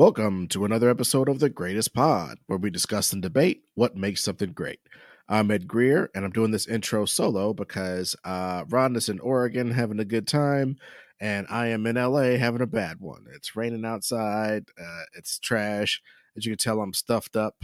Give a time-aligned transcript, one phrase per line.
[0.00, 4.24] Welcome to another episode of The Greatest Pod, where we discuss and debate what makes
[4.24, 4.80] something great.
[5.28, 9.72] I'm Ed Greer, and I'm doing this intro solo because uh, Ron is in Oregon
[9.72, 10.76] having a good time,
[11.20, 13.26] and I am in LA having a bad one.
[13.34, 16.00] It's raining outside, uh, it's trash.
[16.34, 17.56] As you can tell, I'm stuffed up.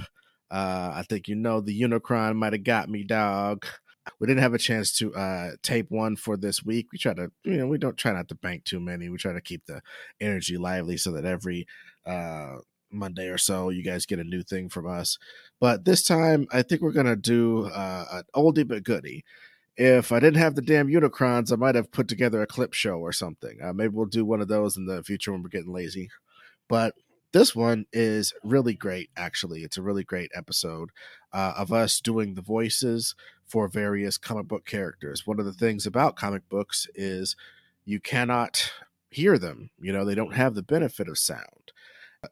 [0.50, 3.64] Uh, I think you know the Unicron might have got me, dog.
[4.20, 6.89] We didn't have a chance to uh, tape one for this week.
[6.92, 9.09] We try to, you know, we don't try not to bank too many.
[9.09, 9.80] We try to keep the
[10.20, 11.66] energy lively so that every
[12.06, 12.56] uh,
[12.91, 15.19] Monday or so you guys get a new thing from us.
[15.60, 19.24] But this time, I think we're gonna do uh, an oldie but goodie.
[19.77, 22.98] If I didn't have the damn Unicrons, I might have put together a clip show
[22.98, 23.59] or something.
[23.62, 26.09] Uh, maybe we'll do one of those in the future when we're getting lazy.
[26.69, 26.95] But
[27.33, 29.62] this one is really great, actually.
[29.62, 30.91] It's a really great episode
[31.34, 33.14] uh, of us doing the voices
[33.47, 35.27] for various comic book characters.
[35.27, 37.36] One of the things about comic books is
[37.84, 38.72] you cannot
[39.11, 41.72] hear them, you know, they don't have the benefit of sound.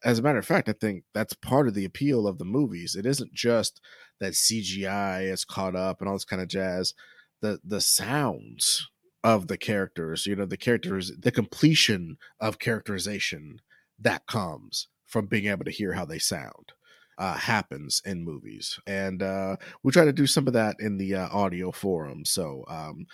[0.04, 2.94] As a matter of fact, I think that's part of the appeal of the movies.
[2.94, 3.80] It isn't just
[4.20, 6.94] that CGI is caught up and all this kind of jazz.
[7.40, 8.88] The the sounds
[9.22, 13.60] of the characters, you know, the characters, the completion of characterization
[13.98, 16.72] that comes from being able to hear how they sound
[17.18, 18.78] uh, happens in movies.
[18.86, 22.24] And uh, we try to do some of that in the uh, audio forum.
[22.24, 23.06] So um,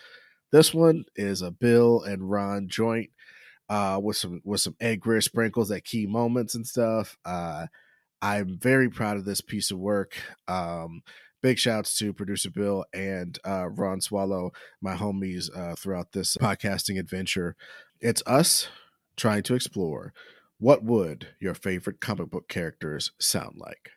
[0.52, 3.10] this one is a Bill and Ron joint
[3.70, 7.16] uh, with some with some Ed Greer sprinkles at key moments and stuff.
[7.24, 7.68] Uh,
[8.20, 10.16] I'm very proud of this piece of work.
[10.48, 11.02] Um,
[11.40, 14.50] big shouts to producer Bill and uh, Ron Swallow,
[14.82, 17.56] my homies uh, throughout this podcasting adventure.
[18.00, 18.68] It's us
[19.16, 20.12] trying to explore
[20.58, 23.92] what would your favorite comic book characters sound like.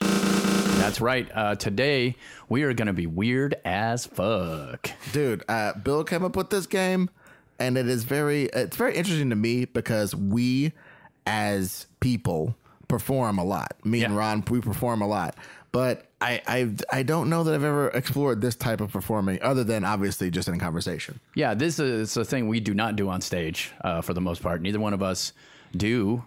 [0.00, 1.28] That's right.
[1.34, 2.16] Uh, today
[2.48, 4.90] we are going to be weird as fuck.
[5.12, 7.10] dude uh, bill came up with this game
[7.58, 10.72] and it is very it's very interesting to me because we
[11.26, 12.54] as people
[12.88, 13.74] perform a lot.
[13.84, 15.36] Me and ron we perform a lot.
[15.72, 19.64] But I, I i don't know that i've ever explored this type of performing other
[19.64, 21.20] than obviously just in conversation.
[21.34, 24.42] Yeah, this is a thing we do not do on stage uh, for the most
[24.42, 24.62] part.
[24.62, 25.32] Neither one of us
[25.76, 26.22] do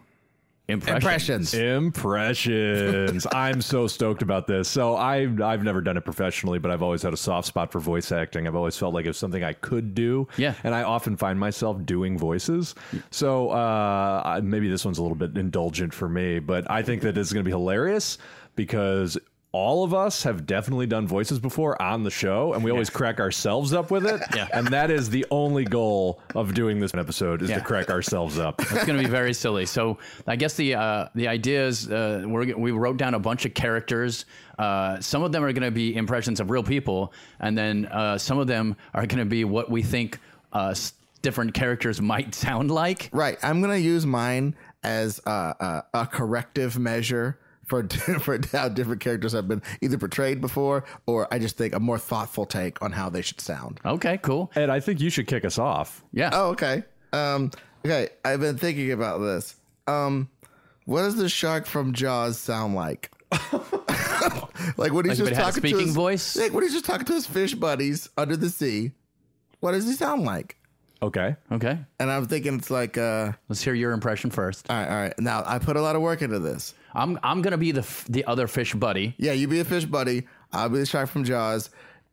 [0.67, 1.53] impressions.
[1.53, 3.27] impressions Impressions.
[3.33, 4.67] I'm so stoked about this.
[4.67, 7.79] So I've I've never done it professionally, but I've always had a soft spot for
[7.79, 8.47] voice acting.
[8.47, 10.27] I've always felt like it was something I could do.
[10.37, 10.55] Yeah.
[10.63, 12.75] And I often find myself doing voices.
[13.11, 17.17] So uh, maybe this one's a little bit indulgent for me, but I think that
[17.17, 18.17] it's going to be hilarious
[18.55, 19.17] because
[19.53, 23.19] all of us have definitely done voices before on the show, and we always crack
[23.19, 24.21] ourselves up with it.
[24.35, 24.47] Yeah.
[24.53, 27.59] And that is the only goal of doing this episode is Yeah.
[27.59, 28.59] to crack ourselves up.
[28.61, 29.65] It's going to be very silly.
[29.65, 29.97] So
[30.27, 33.53] I guess the uh, the idea is uh, we're, we wrote down a bunch of
[33.53, 34.25] characters.
[34.59, 38.17] Uh, some of them are going to be impressions of real people, and then uh,
[38.17, 40.19] some of them are going to be what we think
[40.53, 43.09] uh, s- different characters might sound like.
[43.11, 45.29] right i'm gonna use mine as uh,
[45.59, 47.87] uh, a corrective measure for
[48.19, 51.99] for how different characters have been either portrayed before or i just think a more
[51.99, 54.51] thoughtful take on how they should sound Okay, cool.
[54.55, 56.03] And I think you should kick us off.
[56.11, 56.29] Yeah.
[56.33, 56.83] Oh, okay.
[57.13, 57.51] Um,
[57.85, 58.09] okay.
[58.25, 59.55] I've been thinking about this.
[59.87, 60.29] Um,
[60.85, 63.11] what does the shark from Jaws sound like?
[64.77, 66.35] like when he's Like just it had a talking to his, voice?
[66.35, 68.91] Like when he's just talking to his fish buddies under the sea.
[69.59, 70.56] What does he sound like?
[71.01, 71.35] Okay.
[71.51, 71.77] Okay.
[71.99, 74.69] And I'm thinking it's like, uh, Let's hear your impression first.
[74.69, 75.13] all right, all right.
[75.19, 76.73] Now I put a lot of work into this.
[76.93, 79.13] I'm I'm gonna be the f- the other fish buddy.
[79.17, 80.27] Yeah, you be a fish buddy.
[80.51, 81.69] I'll be the shark from Jaws.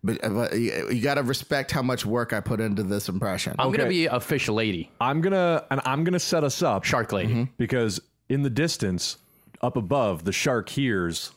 [0.06, 3.54] But, but you, you got to respect how much work I put into this impression.
[3.58, 3.88] I'm gonna Okay.
[3.88, 7.32] be a fish lady, I'm gonna and I'm gonna set us up shark lady.
[7.32, 7.44] Mm-hmm.
[7.56, 9.16] because in the distance,
[9.62, 11.30] up above, the shark hears.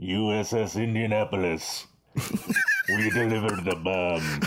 [0.00, 1.86] USS Indianapolis.
[2.88, 4.40] we delivered the bomb.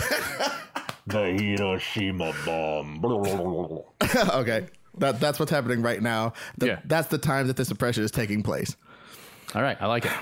[1.06, 3.04] The Hiroshima bomb.
[4.34, 4.66] okay,
[4.98, 6.32] that that's what's happening right now.
[6.58, 6.78] The- Yeah.
[6.84, 8.76] That's the time that this oppression is taking place.
[9.54, 10.12] All right, I like it.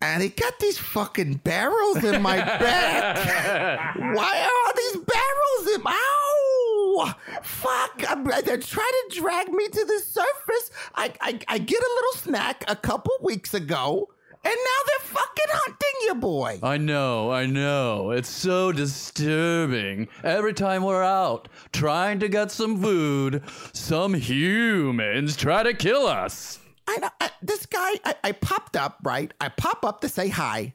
[0.00, 3.96] and he got these fucking barrels in my back.
[3.96, 5.82] Why are all these barrels in?
[5.82, 5.92] My?
[5.94, 7.14] Ow!
[7.42, 8.04] Fuck!
[8.08, 10.70] I'm, they're trying to drag me to the surface.
[10.94, 14.08] I, I I get a little snack a couple weeks ago,
[14.44, 16.60] and now they're fucking hunting you, boy.
[16.62, 18.10] I know, I know.
[18.10, 20.08] It's so disturbing.
[20.22, 23.42] Every time we're out trying to get some food,
[23.72, 26.58] some humans try to kill us.
[26.88, 27.92] I know I, this guy.
[28.04, 29.32] I, I popped up right.
[29.40, 30.74] I pop up to say hi.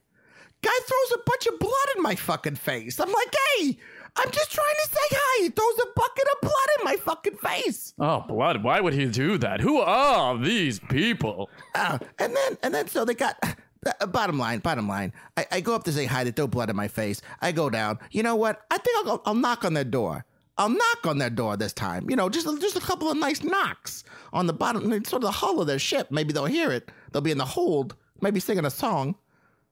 [0.62, 3.00] Guy throws a bunch of blood in my fucking face.
[3.00, 3.78] I'm like, hey,
[4.16, 5.44] I'm just trying to say hi.
[5.44, 7.94] He throws a bucket of blood in my fucking face.
[8.00, 8.64] Oh, blood.
[8.64, 9.60] Why would he do that?
[9.60, 11.50] Who are these people?
[11.74, 13.38] Uh, and then and then so they got
[13.86, 15.14] uh, bottom line, bottom line.
[15.36, 16.24] I, I go up to say hi.
[16.24, 17.22] They throw blood in my face.
[17.42, 18.00] I go down.
[18.12, 18.62] You know what?
[18.70, 20.26] I think I'll go, I'll knock on their door.
[20.58, 22.08] I'll knock on their door this time.
[22.10, 25.32] You know, just just a couple of nice knocks on the bottom, sort of the
[25.32, 26.12] hull of their ship.
[26.12, 26.92] Maybe they'll hear it.
[27.12, 29.16] They'll be in the hold, maybe singing a song,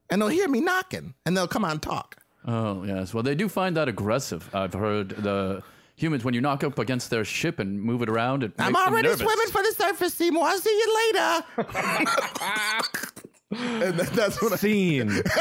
[0.10, 2.18] and they'll hear me knocking, and they'll come out and talk.
[2.46, 3.14] Oh yes.
[3.14, 4.50] Well, they do find that aggressive.
[4.54, 5.62] I've heard the
[5.96, 8.42] humans when you knock up against their ship and move it around.
[8.44, 9.22] It I'm makes already nervous.
[9.22, 10.44] swimming for the surface, Seymour.
[10.46, 11.44] I'll see you later.
[13.90, 15.22] and that- that's what I, Scene.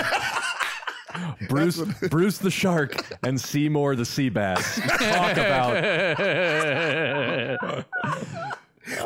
[1.49, 2.94] Bruce, Bruce the shark,
[3.25, 5.75] and Seymour the sea bass talk about.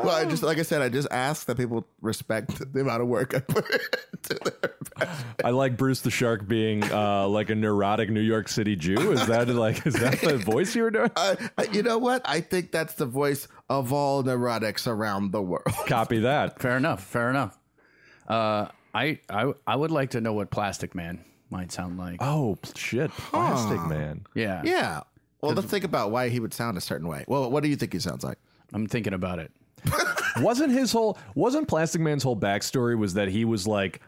[0.02, 3.08] well, I just like I said, I just ask that people respect the amount of
[3.08, 3.64] work I put
[4.12, 4.73] into their
[5.44, 9.12] I like Bruce the shark being uh, like a neurotic New York City Jew.
[9.12, 11.10] Is that like is that the voice you were doing?
[11.16, 11.36] Uh,
[11.72, 12.22] you know what?
[12.24, 15.64] I think that's the voice of all neurotics around the world.
[15.86, 16.60] Copy that.
[16.60, 17.02] Fair enough.
[17.04, 17.58] Fair enough.
[18.28, 22.16] Uh, I, I I would like to know what Plastic Man might sound like.
[22.20, 24.26] Oh shit, Plastic Man.
[24.34, 24.62] yeah.
[24.64, 25.00] Yeah.
[25.40, 27.24] Well, let's think about why he would sound a certain way.
[27.28, 28.38] Well, what do you think he sounds like?
[28.72, 29.52] I'm thinking about it.
[30.40, 34.00] Wasn't his whole wasn't Plastic Man's whole backstory was that he was like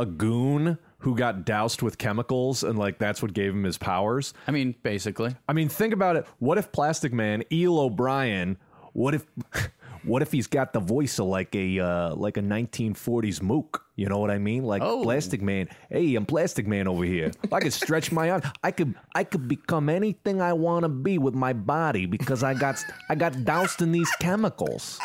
[0.00, 4.34] a goon who got doused with chemicals and like that's what gave him his powers?
[4.46, 5.34] I mean, basically.
[5.48, 6.26] I mean, think about it.
[6.38, 8.56] What if Plastic Man, Eel O'Brien,
[8.92, 9.26] what if
[10.04, 13.84] what if he's got the voice of like a uh, like a 1940s mook?
[13.96, 14.64] You know what I mean?
[14.64, 15.02] Like Oh.
[15.02, 15.68] Plastic Man.
[15.90, 17.32] Hey, I'm Plastic Man over here.
[17.52, 18.42] I could stretch my arm.
[18.62, 22.54] I could I could become anything I want to be with my body because I
[22.54, 24.98] got I got doused in these chemicals.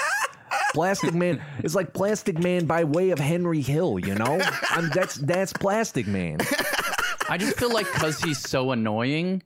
[0.74, 4.42] Plastic Man is like Plastic Man by way of Henry Hill, you know?
[4.72, 6.40] I'm, that's that's Plastic Man.
[7.30, 9.42] I just feel like because he's so annoying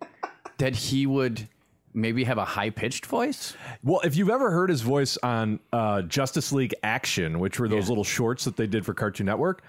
[0.58, 1.48] that he would
[1.94, 3.56] maybe have a high pitched voice.
[3.84, 7.90] Well, if you've ever heard his voice on uh, Justice League Action, which were those
[7.90, 9.64] little shorts that they did for Cartoon Network,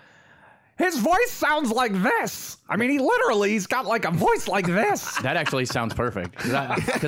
[0.78, 2.56] his voice sounds like this.
[2.68, 5.18] I mean, he literally he's got like a voice like this.
[5.28, 6.52] That actually sounds perfect because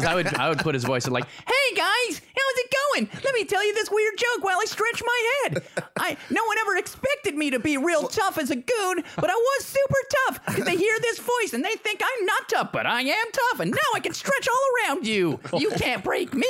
[0.05, 3.09] I, I would I would put his voice in like, "Hey guys, how's it going?
[3.25, 5.63] Let me tell you this weird joke while I stretch my head.
[5.99, 9.35] I no one ever expected me to be real tough as a goon, but I
[9.35, 12.85] was super tough because they hear this voice and they think I'm not tough, but
[12.87, 15.39] I am tough, and now I can stretch all around you.
[15.57, 16.47] You can't break me.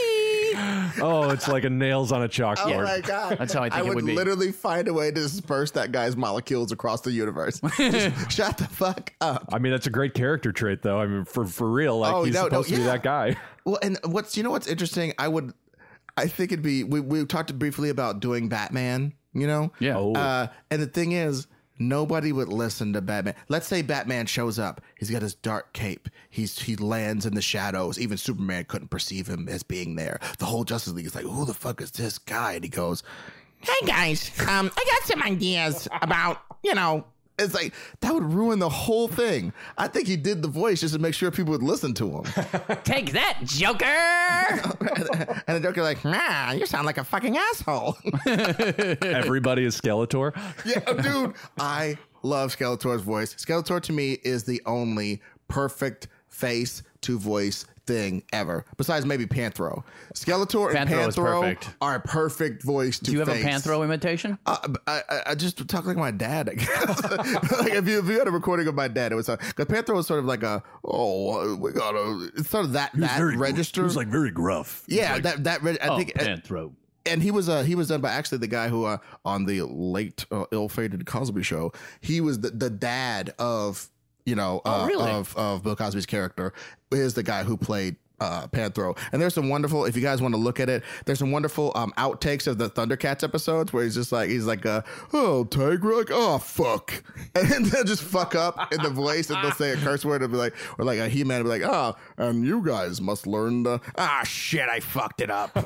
[1.00, 2.80] Oh, it's like a nails on a chalkboard.
[2.80, 3.38] Oh my god!
[3.38, 3.90] That's how I think I it would, be.
[3.90, 4.14] I would be.
[4.14, 7.60] literally find a way to disperse that guy's molecules across the universe.
[7.76, 9.48] Just shut the fuck up.
[9.52, 10.98] I mean, that's a great character trait, though.
[10.98, 13.36] I mean, for for real, like Oh, he's no, no, supposed to be that guy.
[13.66, 15.12] Well, and what's you know what's interesting?
[15.18, 15.52] I would,
[16.16, 16.82] I think it'd be.
[16.82, 19.12] We we talked briefly about doing Batman.
[19.34, 19.72] You know.
[19.78, 19.98] Yeah.
[19.98, 20.14] Oh.
[20.14, 21.46] Uh, and the thing is,
[21.80, 23.34] nobody would listen to Batman.
[23.48, 24.80] Let's say Batman shows up.
[24.98, 26.08] He's got his dark cape.
[26.28, 27.98] He's he lands in the shadows.
[27.98, 30.20] Even Superman couldn't perceive him as being there.
[30.38, 32.52] The whole Justice League is like, who the fuck is this guy?
[32.52, 33.02] And he goes,
[33.60, 37.04] Hey guys, um, I got some ideas about you know.
[37.40, 39.52] It's like that would ruin the whole thing.
[39.78, 42.24] I think he did the voice just to make sure people would listen to him.
[42.84, 43.84] Take that, Joker.
[45.46, 47.96] and the Joker like, nah, you sound like a fucking asshole.
[48.26, 50.36] Everybody is Skeletor.
[50.64, 53.34] yeah, oh, dude, I love Skeletor's voice.
[53.34, 59.82] Skeletor to me is the only perfect face to voice thing ever, besides maybe Panthro.
[60.14, 61.74] Skeletor and Panthro Panthro perfect.
[61.80, 64.38] are a perfect voice to Do you have a Panthro imitation?
[64.46, 66.48] Uh, I, I, I just talk like my dad.
[66.48, 67.02] I guess.
[67.60, 69.96] like if you if you had a recording of my dad, it was because Panthro
[69.96, 73.80] was sort of like a oh we gotta it's sort of that that register.
[73.80, 74.84] He was like very gruff.
[74.86, 76.72] yeah, that that reg- I oh, think uh, Panthro.
[77.06, 79.62] and he was uh he was done by actually the guy who uh on the
[79.62, 83.88] late uh, ill-fated Cosby show he was the, the dad of
[84.26, 85.10] you know uh, really?
[85.10, 86.52] of of Bill Cosby's character
[86.90, 88.96] is the guy who played uh Panthro.
[89.12, 91.72] And there's some wonderful if you guys want to look at it there's some wonderful
[91.74, 95.96] um outtakes of the Thundercats episodes where he's just like he's like uh oh Tiger
[95.96, 97.02] like oh fuck.
[97.34, 100.22] And then they'll just fuck up in the voice and they'll say a curse word
[100.22, 103.26] and be like or like a He-Man will be like oh and you guys must
[103.26, 105.56] learn the ah shit I fucked it up.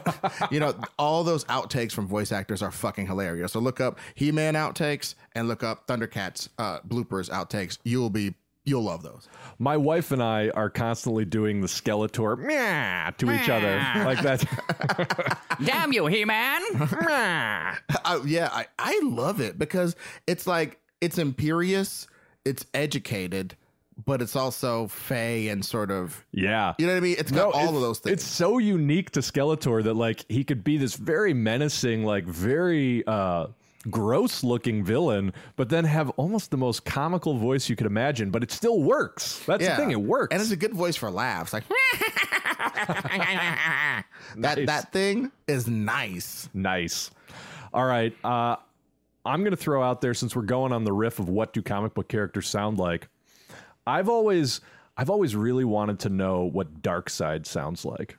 [0.51, 3.53] You know all those outtakes from voice actors are fucking hilarious.
[3.53, 7.79] So look up He-Man outtakes and look up Thundercats uh bloopers outtakes.
[7.83, 9.29] You'll be you'll love those
[9.59, 15.39] My wife and I are constantly doing the Skeletor meow to each other like that.
[15.65, 16.61] Damn you, He-Man.
[16.71, 22.07] I, yeah, I, I love it because it's like it's imperious,
[22.45, 23.57] it's educated,
[24.05, 26.75] but it's also fey and sort of yeah.
[26.79, 27.17] you know what I mean.
[27.19, 28.15] It's got all it's- of those things.
[28.15, 33.07] It's so unique to Skeletor that like he could be this very menacing, like very
[33.07, 33.49] uh
[33.91, 38.43] gross looking villain, but then have almost the most comical voice you could imagine, but
[38.43, 39.41] it still works.
[39.47, 40.33] That's the thing, it works.
[40.33, 41.53] and it's a good voice for laughs.
[41.53, 41.65] Like
[43.29, 44.05] that
[44.37, 44.67] Nice.
[44.67, 46.49] that thing is nice.
[46.55, 47.11] Nice.
[47.73, 48.15] All right.
[48.25, 48.57] Uh,
[49.25, 51.63] I'm going to throw out there since we're going on the riff of what do
[51.63, 53.09] comic book characters sound like.
[53.87, 54.61] I've always,
[54.97, 58.19] I've always really wanted to know what Darkseid sounds like.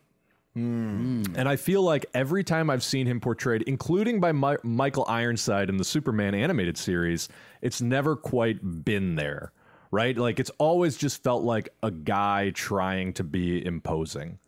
[0.57, 1.35] Mm.
[1.35, 5.69] And I feel like every time I've seen him portrayed, including by Mi- Michael Ironside
[5.69, 7.27] in the Superman animated series,
[7.61, 9.51] it's never quite been there,
[9.91, 10.17] right?
[10.17, 14.39] Like it's always just felt like a guy trying to be imposing.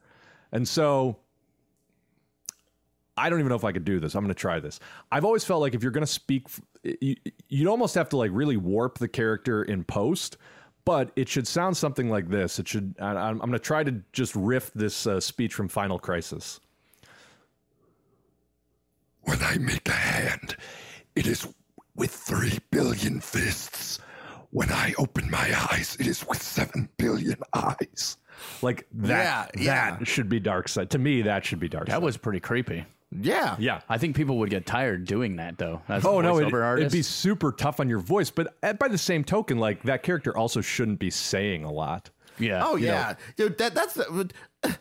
[0.54, 1.18] And so
[3.18, 4.16] I don't even know if I could do this.
[4.16, 4.80] I'm going to try this.
[5.12, 6.48] I've always felt like if you're going to speak,
[6.84, 7.16] you,
[7.50, 10.38] you'd almost have to like really warp the character in post,
[10.88, 12.60] but it should sound something like this.
[12.60, 12.96] It should.
[13.02, 16.62] I, I'm going to try to just riff this uh, speech from Final Crisis.
[19.24, 20.56] When I make a hand,
[21.14, 21.46] it is
[21.98, 24.00] with three billion fists.
[24.52, 28.16] When I open my eyes, it is with seven billion eyes.
[28.62, 29.52] Like that.
[29.58, 29.98] Yeah, yeah.
[29.98, 30.88] That should be Darkseid.
[30.92, 32.04] To me, that should be Dark That Side.
[32.04, 32.86] was pretty creepy.
[33.12, 33.56] Yeah.
[33.60, 33.82] yeah.
[33.88, 35.82] I think people would get tired doing that though.
[35.88, 36.82] As oh, a Oh no, it, artist.
[36.82, 38.30] it'd be super tough on your voice.
[38.30, 42.10] But at, by the same token, like that character also shouldn't be saying a lot.
[42.38, 42.64] yeah.
[42.66, 43.58] Oh yeah, dude.
[43.58, 44.30] That that's the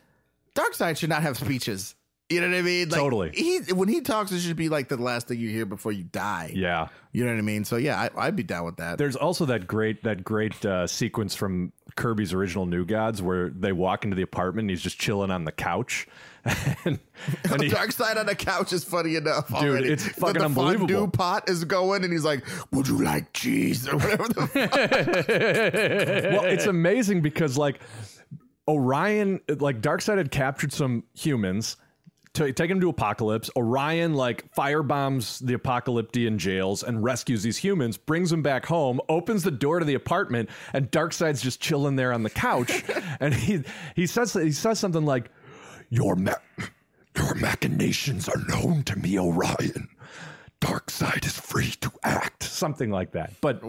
[0.54, 1.94] Darkseid should not have speeches.
[2.28, 2.88] You know what I mean?
[2.88, 3.30] Like, Totally.
[3.34, 6.02] He when he talks, it should be like the last thing you hear before you
[6.02, 6.50] die.
[6.56, 6.88] Yeah.
[7.12, 7.64] You know what I mean?
[7.64, 8.98] So yeah, I, I'd be down with that.
[8.98, 13.70] There's also that great that great uh, sequence from Kirby's original New Gods where they
[13.70, 16.08] walk into the apartment and he's just chilling on the couch.
[16.44, 16.98] and,
[17.44, 19.46] and he- Darkseid on the couch is funny enough.
[19.48, 19.92] Dude, already.
[19.92, 20.88] it's The- fucking the unbelievable.
[20.88, 24.74] Fondue pot is going, and he's like, "Would you like cheese or whatever?" The fuck?
[26.42, 27.78] well, it's amazing because like
[28.68, 31.76] Orion, like Darkseid had captured some humans.
[32.36, 37.96] To take him to Apokolips, Orion like firebombs the Apokoliptian jails and rescues these humans,
[37.96, 42.12] brings them back home, opens the door to the apartment, and Darkseid's just chilling there
[42.12, 42.84] on the couch,
[43.20, 43.62] and he
[43.94, 45.30] he says he says something like,
[45.88, 46.34] Your ma-
[47.16, 49.88] your machinations are known to me, Orion.
[50.60, 52.42] Darkseid is free to act.
[52.42, 53.32] something like that.
[53.40, 53.62] But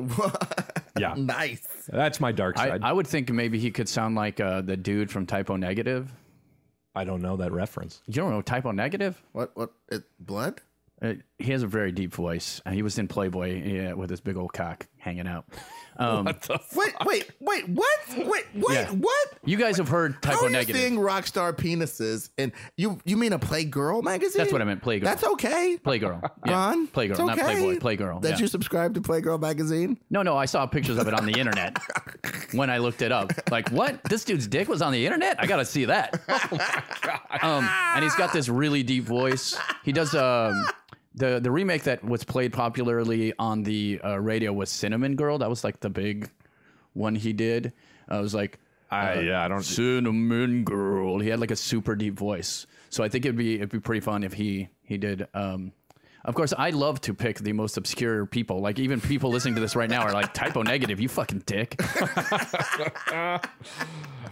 [0.99, 1.65] yeah, nice.
[1.87, 2.81] that's my dark I, side.
[2.83, 6.11] I would think maybe he could sound like uh, the dude from Type O Negative.
[6.97, 8.01] I don't know that reference.
[8.07, 9.21] You don't know Type O Negative?
[9.31, 9.55] What?
[9.55, 9.71] What?
[9.89, 10.61] It, blood?
[10.99, 12.59] Uh, he has a very deep voice.
[12.65, 15.45] Uh, he was in Playboy yeah, with his big old cock hanging out.
[15.97, 16.25] Um,
[16.75, 17.69] Wait, wait, wait.
[17.69, 17.99] What?
[18.17, 18.73] Wait, wait.
[18.73, 18.91] Yeah.
[18.91, 19.27] What?
[19.45, 20.75] you guys have heard How Typo are you Negative.
[20.81, 22.29] seeing rockstar penises?
[22.37, 24.37] And you you mean a Playgirl magazine?
[24.37, 25.03] That's what I meant, Playgirl.
[25.03, 25.77] That's okay.
[25.83, 26.21] Playgirl.
[26.45, 26.53] Yeah.
[26.53, 27.77] Ron, Playgirl, it's not okay Playboy.
[27.79, 28.21] Playgirl.
[28.21, 28.37] That yeah.
[28.37, 29.97] you subscribe to Playgirl magazine?
[30.09, 31.77] No, no, I saw pictures of it on the internet
[32.51, 33.31] when I looked it up.
[33.49, 34.03] Like, what?
[34.03, 35.37] This dude's dick was on the internet?
[35.39, 36.19] I gotta see that.
[36.29, 39.57] oh Um, and he's got this really deep voice.
[39.83, 40.67] He does um,
[41.17, 45.37] the the remake that was played popularly on the uh, radio was Cinnamon Girl.
[45.39, 46.29] That was like the big
[46.93, 47.73] one he did.
[48.09, 48.59] Uh, it was like
[48.89, 49.63] I, yeah, I don't.
[49.63, 51.19] Cinnamon Girl.
[51.19, 52.67] He had like a super deep voice.
[52.89, 55.27] So I think it'd be it'd be pretty fun if he he did.
[55.33, 55.73] Um,
[56.23, 58.59] of course, I love to pick the most obscure people.
[58.59, 60.99] Like even people listening to this right now are like Type O Negative.
[60.99, 61.81] You fucking dick.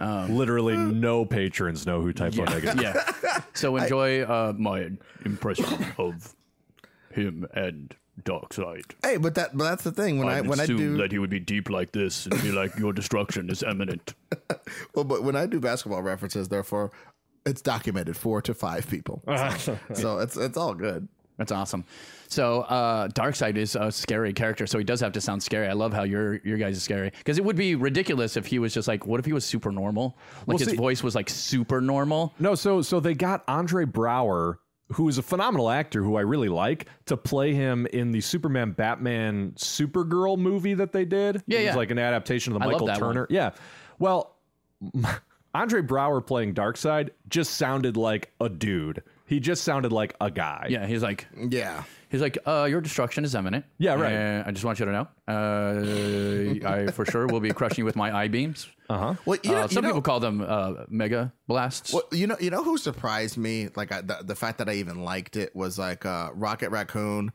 [0.00, 2.80] Literally, no patrons know who Type O Negative.
[2.80, 3.42] yeah.
[3.54, 4.90] So enjoy uh, my
[5.24, 6.34] impression of
[7.16, 8.84] him and Darkseid.
[9.02, 11.30] Hey, but that but that's the thing when I, when I do that he would
[11.30, 14.14] be deep like this and be like, "Your destruction is imminent."
[14.94, 16.92] well, but when I do basketball references, therefore
[17.44, 19.22] it's documented four to five people.
[19.58, 21.08] So, so it's it's all good.
[21.38, 21.84] That's awesome.
[22.28, 25.68] So uh, Darkseid is a scary character, so he does have to sound scary.
[25.68, 28.58] I love how your your guys is scary because it would be ridiculous if he
[28.58, 30.16] was just like, what if he was super normal?
[30.40, 32.32] Like Well, his see- voice was like super normal.
[32.38, 34.56] No, so so they got Andre Braugher,
[34.92, 38.72] who is a phenomenal actor who I really like, to play him in the Superman
[38.72, 41.42] Batman Supergirl movie that they did.
[41.46, 41.76] Yeah, it was yeah.
[41.76, 43.14] like an adaptation of the I Michael that one.
[43.14, 43.26] Turner.
[43.28, 43.50] Yeah.
[43.98, 44.36] Well,
[45.54, 49.02] Andre Braugher playing Darkseid just sounded like a dude.
[49.26, 50.66] He just sounded like a guy.
[50.70, 51.82] Yeah, he's like, Yeah.
[52.08, 53.64] he's like, uh, your destruction is imminent.
[53.78, 54.12] Yeah, right.
[54.12, 57.84] And I just want you to know, uh, I for sure will be crushing you
[57.84, 58.68] with my eye beams.
[58.88, 59.14] Uh-huh.
[59.24, 61.92] Well, you know, Uh, you some know- people call them uh, mega blasts.
[61.92, 63.68] Well, you know, you know who surprised me?
[63.74, 67.32] Like I, the, the fact that I even liked it was like uh, Rocket Raccoon.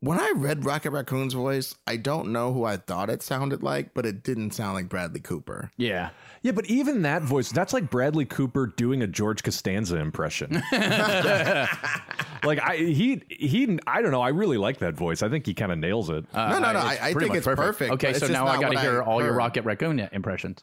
[0.00, 3.94] When I read Rocket Raccoon's voice, I don't know who I thought it sounded like,
[3.94, 5.70] but it didn't sound like Bradley Cooper.
[5.76, 6.10] Yeah.
[6.42, 10.60] Yeah, but even that voice, that's like Bradley Cooper doing a George Costanza impression.
[10.72, 15.22] like I he he I don't know, I really like that voice.
[15.22, 16.24] I think he kind of nails it.
[16.34, 16.80] no, no, no.
[16.80, 17.92] Uh, I, I think it's perfect.
[17.92, 19.32] Okay, so now I got to what hear all your.
[19.32, 20.62] Rocket Raccoon impressions.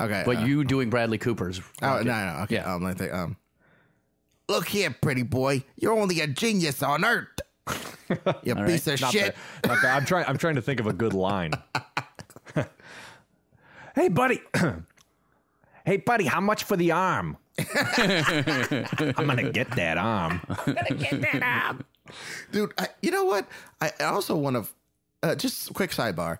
[0.00, 1.60] Okay, But uh, you doing Bradley Cooper's.
[1.80, 2.06] Oh Rocket.
[2.06, 2.56] no, no, okay.
[2.56, 2.74] Yeah.
[2.74, 3.14] Um, let me think.
[3.14, 3.36] Um,
[4.48, 5.62] look here, pretty boy.
[5.76, 7.28] You're only a genius on Earth.
[8.42, 9.36] you piece of Not shit.
[9.62, 9.68] bad.
[9.68, 9.84] Not.
[9.84, 11.52] I'm trying I'm trying to think of a good line.
[13.94, 14.40] Hey buddy.
[15.84, 17.36] hey buddy, how much for the arm?
[17.58, 20.40] I'm gonna get that arm.
[20.48, 21.84] I'm going to get that arm.
[22.50, 22.72] Dude.
[22.78, 23.46] I, you know what?
[23.80, 24.72] I I also want to
[25.22, 26.38] uh, just quick sidebar.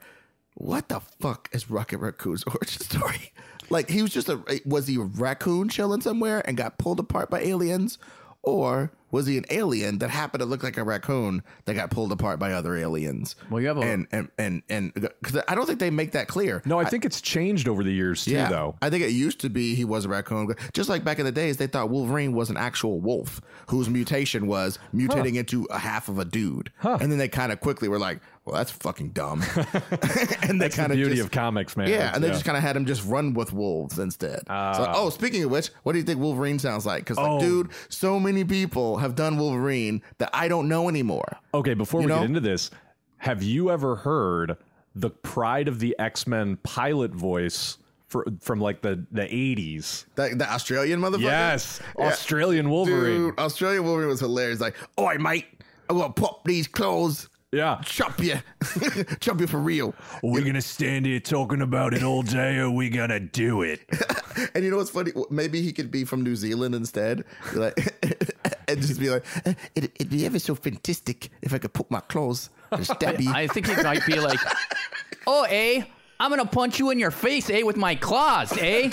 [0.55, 3.33] What the fuck is Rocket Raccoon's origin story?
[3.71, 7.31] Like he was just a was he a raccoon chilling somewhere and got pulled apart
[7.31, 7.99] by aliens,
[8.43, 12.13] or was he an alien that happened to look like a raccoon that got pulled
[12.13, 13.37] apart by other aliens?
[13.51, 16.29] Well, you have a- and and and and because I don't think they make that
[16.29, 16.63] clear.
[16.65, 18.77] No, I think it's changed over the years too, Yeah, though.
[18.81, 20.55] I think it used to be he was a raccoon.
[20.73, 24.47] Just like back in the days, they thought Wolverine was an actual wolf whose mutation
[24.47, 26.73] was mutating into a half of a dude.
[26.83, 29.43] And then they kind of quickly were like, "Well, that's fucking dumb."
[30.43, 31.89] and they kind the of beauty just, of comics, man.
[31.89, 34.41] yeah, and they just kind of had him just run with wolves instead.
[34.41, 34.93] so, ah.
[34.97, 37.05] oh, speaking of which, what do you think Wolverine sounds like?
[37.05, 37.41] Because, like, Oh.
[37.41, 41.39] dude, so many people have done Wolverine that I don't know anymore.
[41.55, 42.19] Okay, before You we know?
[42.21, 42.71] get into this,
[43.19, 44.57] have you ever heard
[44.95, 50.05] the Pryde of the X Men pilot voice for, from like the the eighties?
[50.17, 51.21] The, the Australian motherfucker.
[51.23, 52.07] Yes, Yeah.
[52.07, 53.29] Australian Wolverine.
[53.29, 54.61] Dude, Australian Wolverine was hilarious.
[54.61, 55.47] Like, oi, mate,
[55.89, 57.29] I'm gonna pop these clothes.
[57.53, 58.37] Yeah, chop you,
[59.21, 59.95] chop you for real.
[60.25, 63.61] Are we gonna stand here talking about it all day, or are we gonna do
[63.63, 63.81] it?
[64.55, 65.13] And you know what's funny?
[65.31, 67.77] Maybe he could be from New Zealand instead, like,
[68.69, 71.91] and just be like, "Eh, it, "It'd be ever so fantastic if I could put
[71.91, 74.41] my claws and stab you." I think it might be like,
[75.27, 75.83] oh, eh?
[76.19, 78.89] I'm gonna punch you in your face, eh, with my claws, eh?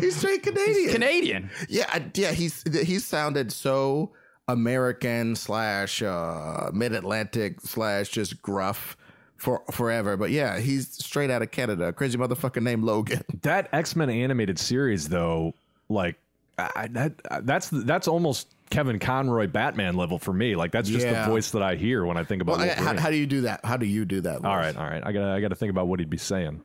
[0.00, 0.92] he's straight Canadian.
[0.92, 1.50] Canadian.
[1.68, 2.32] yeah, I, yeah.
[2.32, 4.10] He's he sounded so
[4.52, 8.96] American slash uh, mid Atlantic slash just gruff
[9.36, 10.16] for forever.
[10.16, 11.92] But yeah, he's straight out of Canada.
[11.92, 13.22] Crazy motherfucker named Logan.
[13.42, 15.54] that X Men animated series though,
[15.88, 16.16] like
[16.58, 17.12] I, that
[17.46, 20.54] that's that's almost Kevin Conroy Batman level for me.
[20.56, 21.24] Like that's just Yeah.
[21.24, 22.58] the voice that I hear when I think about.
[22.58, 23.64] Well, I- how, how do you do that?
[23.64, 24.44] How do you do that?
[24.44, 25.02] all right, all right.
[25.04, 26.62] I gotta I gotta think about what he'd be saying.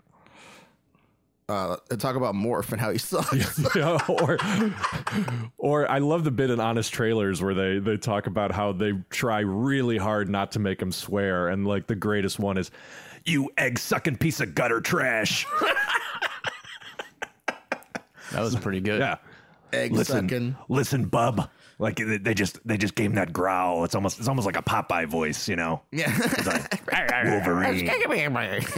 [1.48, 3.60] Uh, talk about Morph and how he sucks.
[3.75, 4.38] Yeah, or
[5.58, 8.94] or I love the bit in Honest Trailers where they they talk about how they
[9.10, 12.72] try really hard not to make him swear, and like the greatest one is,
[13.25, 15.46] "You egg sucking piece of gutter trash."
[18.31, 19.00] That was pretty good.
[19.00, 19.18] yeah,
[19.72, 20.55] Egg Listen, sucking.
[20.68, 21.50] listen, bub.
[21.77, 23.83] Like they they just they just gave him that growl.
[23.83, 25.81] It's almost it's almost like a Popeye voice, you know.
[25.92, 26.09] Yeah.
[27.31, 27.75] Wolverine.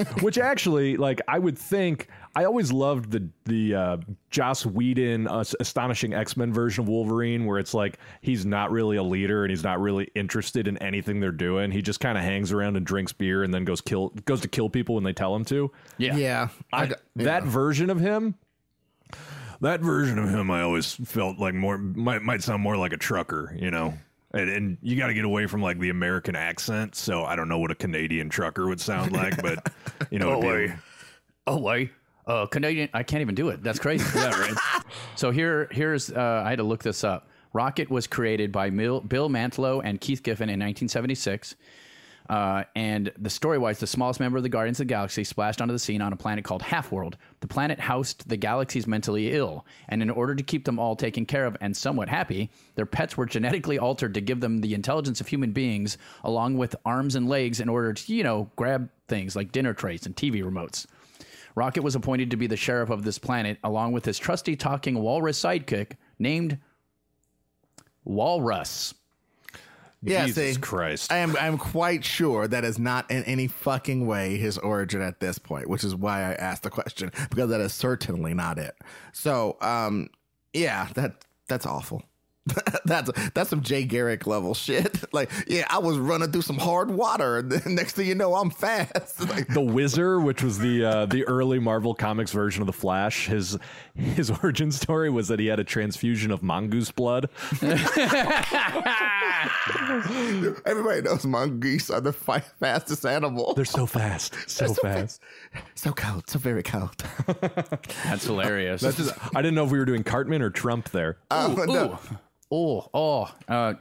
[0.21, 3.97] which actually, like, I would think I always loved the the uh,
[4.29, 8.97] Joss Whedon uh, astonishing X Men version of Wolverine, where it's like he's not really
[8.97, 11.71] a leader and he's not really interested in anything they're doing.
[11.71, 14.47] He just kind of hangs around and drinks beer and then goes kill goes to
[14.47, 15.71] kill people when they tell him to.
[15.97, 16.15] Yeah.
[16.15, 16.47] yeah.
[16.73, 18.35] I, That version of him,
[19.61, 22.97] That version of him, I always felt like more might might sound more like a
[22.97, 23.93] trucker, you know.
[24.33, 26.95] And, and you got to get away from like the American accent.
[26.95, 29.71] So I don't know what a Canadian trucker would sound like, but
[30.11, 30.71] you know, Oh, wait.
[31.47, 31.91] Oh, wait.
[32.27, 32.89] Uh, Canadian.
[32.93, 33.63] I can't even do it.
[33.63, 34.05] That's crazy.
[34.15, 34.83] yeah, right.
[35.15, 36.11] So here, here's.
[36.11, 37.29] Uh, I had to look this up.
[37.53, 41.55] Rocket was created by Mil- Bill Mantlo and Keith Giffen in 1976.
[42.29, 45.61] Uh, and the story wise, the smallest member of the Guardians of the Galaxy splashed
[45.61, 47.17] onto the scene on a planet called Half World.
[47.39, 51.25] The planet housed the galaxy's mentally ill, and in order to keep them all taken
[51.25, 55.21] care of and somewhat happy, their pets were genetically altered to give them the intelligence
[55.21, 59.35] of human beings, along with arms and legs, in order to, you know, grab things
[59.35, 60.85] like dinner trays and TV remotes.
[61.55, 64.99] Rocket was appointed to be the sheriff of this planet, along with his trusty talking
[64.99, 66.59] walrus sidekick named
[68.03, 68.93] Walrus.
[70.01, 71.11] Yeah, Jesus see, Christ.
[71.11, 75.19] I am I'm quite sure that is not in any fucking way his origin at
[75.19, 78.75] this point, which is why I asked the question because that is certainly not it.
[79.11, 80.09] So, um,
[80.53, 82.03] yeah, that that's awful.
[82.85, 85.03] that's that's some Jay Garrick level shit.
[85.13, 88.35] Like, yeah, I was running through some hard water, and then next thing you know,
[88.35, 89.27] I'm fast.
[89.27, 93.25] Like, the Wizard, which was the uh, the early Marvel Comics version of the Flash,
[93.25, 93.57] his
[93.95, 97.29] his origin story was that he had a transfusion of mongoose blood.
[100.65, 103.53] everybody knows mongoose are the fi- fastest animal.
[103.53, 105.21] They're so fast, so fast.
[105.75, 106.95] so cold, so very cold.
[108.05, 108.81] That's hilarious.
[108.81, 111.17] That's just, I didn't know if we were doing Cartman or Trump there.
[111.31, 111.93] Um, no.
[111.93, 112.17] Ooh.
[112.49, 113.73] Oh, oh, uh,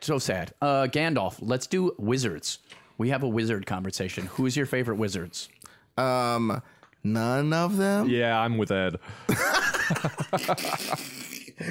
[0.00, 0.52] so sad.
[0.62, 2.58] Uh, Gandalf, let's do wizards.
[2.98, 4.26] We have a wizard conversation.
[4.26, 5.48] Who's your favorite wizards?
[5.98, 6.62] Um,
[7.02, 8.08] none of them.
[8.08, 8.98] Yeah, I'm with Ed.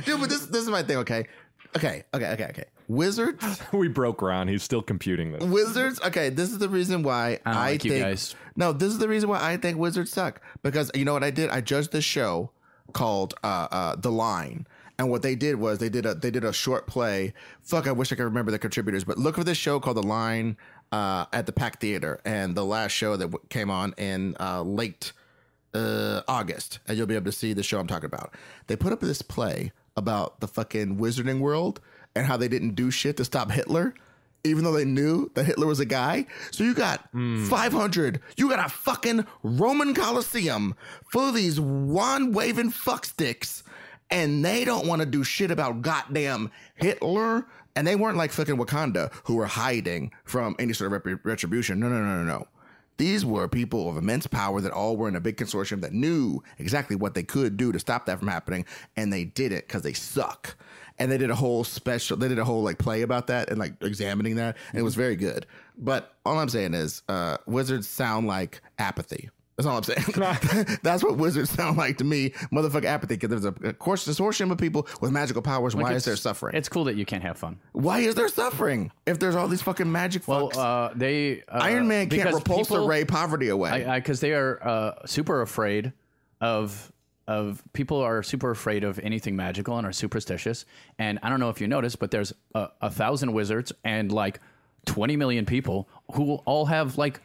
[0.05, 0.97] Dude, but this this is my thing.
[0.97, 1.27] Okay,
[1.75, 2.63] okay, okay, okay, okay.
[2.87, 4.47] Wizards, we broke Ron.
[4.47, 5.43] He's still computing this.
[5.43, 5.99] wizards.
[6.01, 8.03] Okay, this is the reason why I don't I, like you think.
[8.03, 8.35] guys.
[8.55, 10.41] No, this is the reason why I think wizards suck.
[10.63, 11.49] Because you know what I did?
[11.49, 12.51] I judged this show
[12.93, 14.67] called uh, uh, The Line.
[14.97, 17.33] And what they did was they did a they did a short play.
[17.61, 20.03] Fuck, I wish I could remember the contributors, but look for this show called The
[20.03, 20.55] Line
[20.93, 24.61] uh, at the Pack Theater, and the last show that w- came on in uh,
[24.61, 25.11] late
[25.73, 28.33] uh, August, and you'll be able to see the show I'm talking about.
[28.67, 31.81] They put up this play about the fucking wizarding world
[32.15, 33.93] and how they didn't do shit to stop Hitler.
[34.43, 36.25] even though they knew that Hitler was a guy.
[36.51, 37.45] So you got hmm.
[37.45, 38.21] 500.
[38.37, 40.75] You got a fucking Roman Colosseum
[41.11, 43.63] full of these wand waving fucksticks,
[44.11, 47.47] and they don't want to do shit about goddamn Hitler.
[47.75, 51.79] And they weren't like fucking Wakanda who were hiding from any sort of rep- retribution.
[51.79, 52.47] No, no, no, no, no.
[52.97, 56.41] These were people of immense power that all were in a big consortium that knew
[56.59, 59.81] exactly what they could do to stop that from happening, and they did it because
[59.81, 60.55] they suck.
[60.97, 63.59] And they did a whole special, they did a whole like play about that and
[63.59, 65.45] like examining that, and it was very good.
[65.77, 69.29] But all I'm saying is, uh, wizards sound like apathy.
[69.57, 70.03] That's all I'm saying.
[70.83, 73.15] That's what wizards sound like to me, motherfucker apathy.
[73.15, 75.75] Because there's a, a course consortium of people with magical powers.
[75.75, 76.55] Why is there suffering?
[76.55, 77.59] It's cool that you can't have fun.
[77.71, 81.87] Why is there suffering if there's all these fucking magic Well, uh, they uh, Iron
[81.87, 83.83] Man can't repulse people- ray poverty away.
[83.95, 85.93] because they are uh, super afraid
[86.41, 86.91] of
[87.27, 90.65] of people are super afraid of anything magical and are superstitious.
[90.99, 94.39] And I don't know if you noticed, but there's a, a thousand wizards and like
[94.85, 97.19] 20 million people who all have like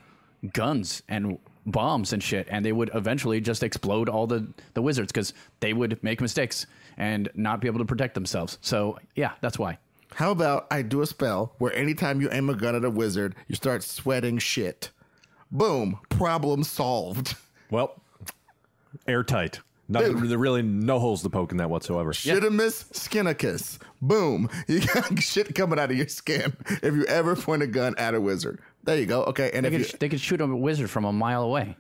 [0.53, 5.13] guns and bombs and shit, and they would eventually just explode all the the wizards
[5.13, 8.59] because they would make mistakes and not be able to protect themselves.
[8.61, 9.79] So yeah, that's why.
[10.15, 13.37] How about I do a spell where anytime you aim a gun at a wizard,
[13.47, 14.91] you start sweating shit.
[15.53, 17.37] Boom, problem solved.
[17.71, 18.01] Well,
[19.07, 19.61] airtight.
[19.93, 22.13] Not, there really no holes to poke in that whatsoever.
[22.13, 23.79] Shittimus skinnicus.
[24.01, 24.49] Boom.
[24.69, 28.15] You got shit coming out of your skin if you ever point a gun at
[28.15, 28.61] a wizard.
[28.85, 29.25] There you go.
[29.25, 31.77] Okay, and They if you, could, they could shoot a wizard from a mile away.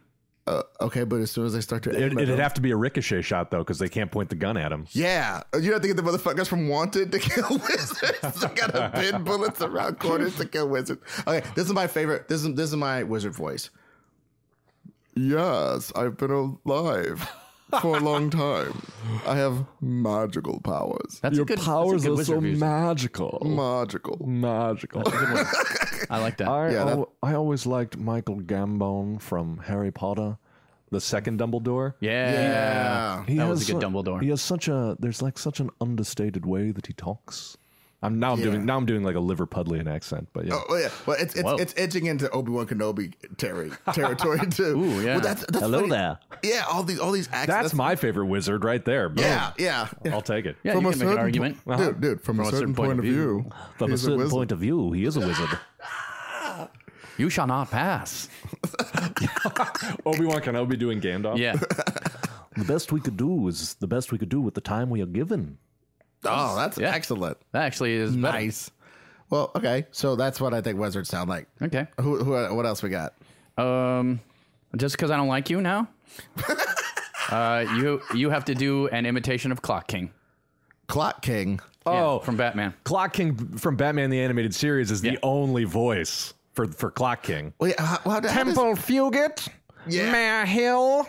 [0.49, 2.73] uh, okay, but as soon as they start to it, it'd them- have to be
[2.73, 4.87] a ricochet shot though, because they can't point the gun at him.
[4.91, 8.41] yeah, you have to get the motherfuckers from Wanted to kill wizards.
[8.41, 11.01] they gotta pin bullets around corners to kill wizards.
[11.29, 12.27] Okay, this is my favorite.
[12.27, 13.71] This is this is my wizard voice.
[15.15, 16.31] Yes, I've been
[16.67, 17.29] alive
[17.81, 18.81] for a long time.
[19.27, 21.21] I have magical powers.
[21.23, 22.61] That's a good, that's a good wizard music.
[22.61, 23.39] magical.
[23.45, 24.27] Magical.
[24.27, 25.03] Magical.
[26.11, 26.49] I like that.
[26.49, 30.39] I, Yeah, that- al- I always liked Michael Gambon from Harry Potter,
[30.91, 31.95] the second Dumbledore.
[32.01, 32.33] yeah.
[32.33, 33.25] Yeah.
[33.27, 34.23] He That has was a good su- Dumbledore.
[34.23, 37.57] He has such a there's like such an understated way that he talks.
[38.03, 38.45] I'm now I'm Yeah.
[38.47, 40.59] doing now I'm doing like a Liverpudlian accent, but yeah.
[40.69, 41.57] Oh yeah, well it's it's, Whoa.
[41.57, 44.79] it's edging into Obi Wan Kenobi terri territory too.
[44.83, 45.17] Ooh, yeah.
[45.17, 45.91] Well, that's, that's Hello funny.
[45.91, 46.19] there.
[46.43, 47.47] Yeah, all these all these accents.
[47.49, 49.11] That's my favorite wizard right there.
[49.11, 49.25] Boom.
[49.25, 49.89] yeah, yeah.
[50.05, 50.15] yeah.
[50.15, 50.57] I'll take it.
[50.63, 51.65] Yeah, you can make an argument.
[51.65, 51.93] po- dude, uh-huh.
[52.01, 54.31] dude, from, a certain, point, of view, From a certain wizard.
[54.33, 55.51] point of view, he is a wizard.
[57.19, 58.31] You shall not pass.
[60.07, 61.37] Obi Wan Kenobi doing Gandalf.
[61.37, 61.57] Yeah.
[62.57, 65.03] The best we could do is the best we could do with the time we
[65.03, 65.59] are given.
[66.25, 66.91] Oh, that's Yeah.
[66.95, 67.39] excellent.
[67.53, 68.39] That actually is better.
[68.39, 68.71] Nice.
[69.31, 71.47] Well, okay, so that's what I think wizards sound like.
[71.63, 71.87] Okay.
[72.01, 73.15] Who, who what else we got?
[73.57, 74.21] Um,
[74.77, 75.89] just because I don't like you now,
[77.31, 80.11] uh, you you have to do an imitation of Clock King
[80.89, 81.61] Clock King.
[81.87, 82.75] Oh, from Batman.
[82.85, 85.13] Clock King from Batman the Animated Series is Yeah.
[85.13, 87.53] the only voice for for Clock King.
[87.59, 89.49] Well, yeah, how, how, how does- Fugit,
[89.87, 90.11] Yeah.
[90.13, 91.07] Mayor Hill.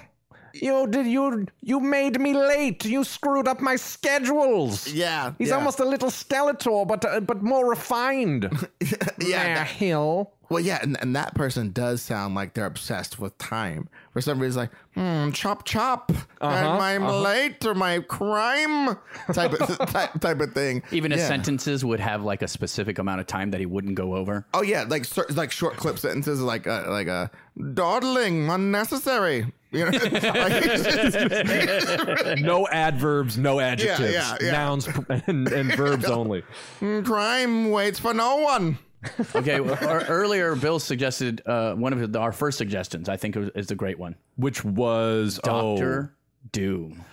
[0.53, 2.85] You did you you made me late.
[2.85, 4.87] You screwed up my schedules.
[4.91, 5.55] yeah, He's yeah.
[5.55, 8.49] almost a little Skeletor, but uh, but more refined.
[8.81, 9.43] yeah.
[9.43, 10.33] Mayor that- Hill.
[10.49, 13.87] well, yeah, and, and that person does sound like they're obsessed with time.
[14.11, 16.11] For some reason, like, hmm, chop chop.
[16.41, 18.97] Am I late or my crime?
[19.33, 20.83] Type of type, type of thing.
[20.91, 24.15] Even his sentences would have like a specific amount of time that he wouldn't go
[24.15, 24.45] over.
[24.53, 25.05] Oh yeah, like
[25.37, 27.27] like short clip sentences, like uh, like uh,
[27.73, 29.45] dawdling, unnecessary.
[29.73, 34.51] You know, like, it's just- No adverbs, no adjectives, yeah, yeah.
[34.51, 34.89] nouns
[35.27, 36.43] and, and verbs only.
[36.79, 38.77] crime waits for no one.
[39.35, 39.59] Okay.
[39.61, 43.09] well, or- earlier, Bill suggested uh, one of the, our first suggestions.
[43.09, 44.15] I think is the great one.
[44.35, 46.13] Which was oh, Doctor
[46.51, 47.03] Doom.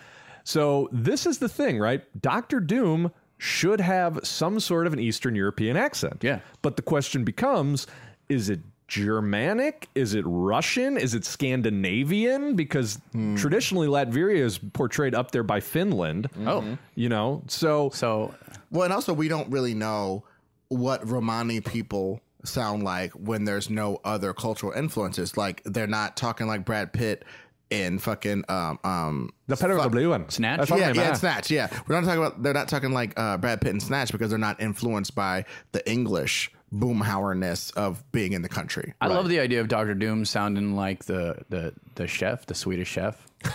[0.45, 2.03] So this is the thing, right?
[2.21, 6.19] Doctor Doom should have some sort of an Eastern European accent.
[6.23, 6.41] Yeah.
[6.61, 7.87] But the question becomes
[8.29, 9.89] is it Germanic?
[9.95, 10.97] Is it Russian?
[10.97, 12.57] Is it Scandinavian?
[12.57, 12.99] Because
[13.37, 16.29] traditionally Latveria is portrayed up there by Finland.
[16.47, 18.35] Oh, You know, so so
[18.71, 20.25] Well, and also we don't really know
[20.69, 25.37] what Romani people sound like when there's no other cultural influences.
[25.37, 27.25] Like they're not talking like Brad Pitt
[27.71, 30.31] in fucking um um the Pedro Bluen.
[30.31, 30.59] Snatch?
[30.59, 31.13] That's what yeah, yeah.
[31.13, 31.51] Snatch.
[31.51, 32.43] Yeah, we're not talking about.
[32.43, 35.89] They're not talking like uh, Brad Pitt and Snatch because they're not influenced by the
[35.91, 38.95] English boomhauerness of being in the country.
[39.01, 42.89] I love the idea of Doctor Doom sounding like the the the chef, the Swedish
[42.89, 43.27] chef.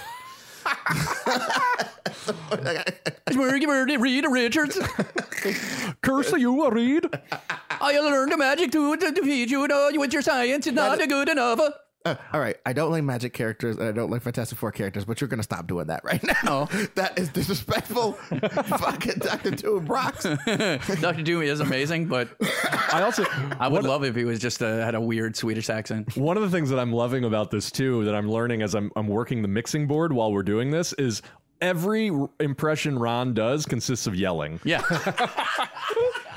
[3.36, 4.80] Reed Richards.
[6.02, 7.08] Curse you, Reed.
[7.82, 9.68] I learned the magic to, defeat you.
[9.68, 11.60] No, with your science is not good enough.
[12.06, 15.06] Uh, all right, I don't like magic characters and I don't like Fantastic Four characters,
[15.06, 16.66] but you're gonna stop doing that right now.
[16.96, 18.12] that is disrespectful.
[18.78, 20.24] Fucking Doctor Doom rocks.
[20.46, 22.28] Doctor Doom is amazing, but
[22.92, 23.24] I also
[23.58, 26.18] I would love if he was just a, had a weird Swedish accent.
[26.18, 28.92] One of the things that I'm loving about this too, that I'm learning as I'm
[28.98, 31.22] I'm working the mixing board while we're doing this, is
[31.62, 34.60] every r- impression Ron does consists of yelling.
[34.66, 34.82] Yeah,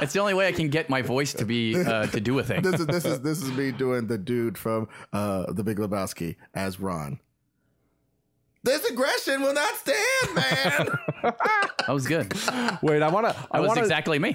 [0.01, 2.43] it's the only way I can get my voice to be uh, to do a
[2.43, 2.63] thing.
[2.63, 6.37] This is this is this is me doing the dude from uh, The Big Lebowski
[6.55, 7.21] as Ron.
[8.63, 10.89] This aggression will not stand, man.
[11.23, 12.33] That was good.
[12.83, 13.37] Wait, I want to.
[13.53, 13.83] I That was want to.
[13.85, 14.35] exactly me.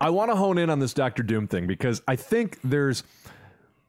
[0.00, 3.02] I want to hone in on this Doctor Doom thing because I think there's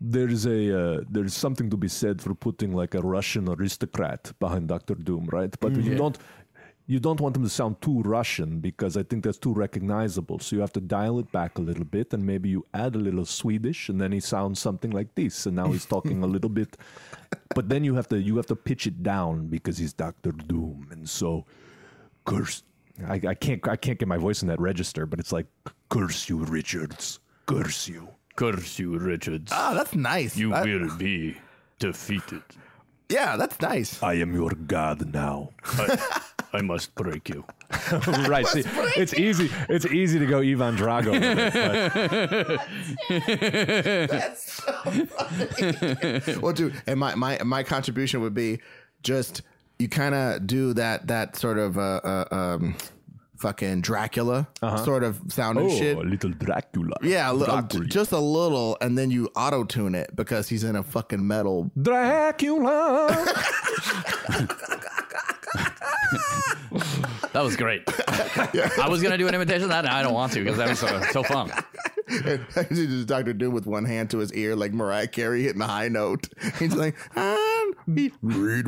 [0.02, 4.70] there's a uh, there's something to be said for putting like a Russian aristocrat behind
[4.70, 5.56] Doctor Doom, right?
[5.60, 6.18] But you don't
[6.86, 10.40] you don't want him to sound too Russian because I think that's too recognizable.
[10.40, 13.00] So you have to dial it back a little bit and maybe you add a
[13.00, 16.50] little Swedish and then he sounds something like this and now he's talking a little
[16.50, 16.76] bit
[17.56, 20.88] but then you have to you have to pitch it down because he's Doctor Doom
[20.92, 21.46] and so
[22.26, 22.64] curse
[23.08, 25.48] I, I can't I can't get my voice in that register, but it's like
[25.90, 27.20] curse you, Richards.
[27.48, 28.10] Curse you.
[28.36, 29.52] Curse you, Richards.
[29.56, 30.38] oh, that's nice.
[30.40, 31.38] I- will be
[31.80, 32.44] defeated.
[33.10, 34.02] yeah, that's nice.
[34.04, 35.50] I am your god now.
[35.66, 36.22] I,
[36.54, 37.44] I must break you.
[38.28, 38.46] right.
[38.46, 38.64] See,
[38.96, 39.50] it's easy.
[39.70, 41.12] It's easy to go Ivan Drago.
[41.12, 42.60] With it,
[43.10, 44.74] but That's so
[45.08, 46.40] funny.
[46.40, 48.60] well, dude, and my my my contribution would be
[49.02, 49.42] just
[49.80, 52.76] you kind of do that that sort of uh, uh um
[53.38, 54.48] fucking Dracula
[54.86, 55.98] sort of sound and shit.
[55.98, 56.96] oh, a little Dracula.
[57.02, 57.86] Yeah, a li- uh, Dracula.
[57.88, 61.70] just a little, and then you auto tune it because he's in a fucking metal.
[61.82, 63.10] Dracula.
[67.34, 67.82] That was great.
[68.80, 70.70] I was gonna do an imitation of that, and I don't want to because that
[70.70, 71.52] was so, so fun.
[72.08, 75.66] He's just Doctor Doom with one hand to his ear, like Mariah Carey hitting a
[75.68, 76.30] high note.
[76.60, 78.14] He's like, "I'm Reed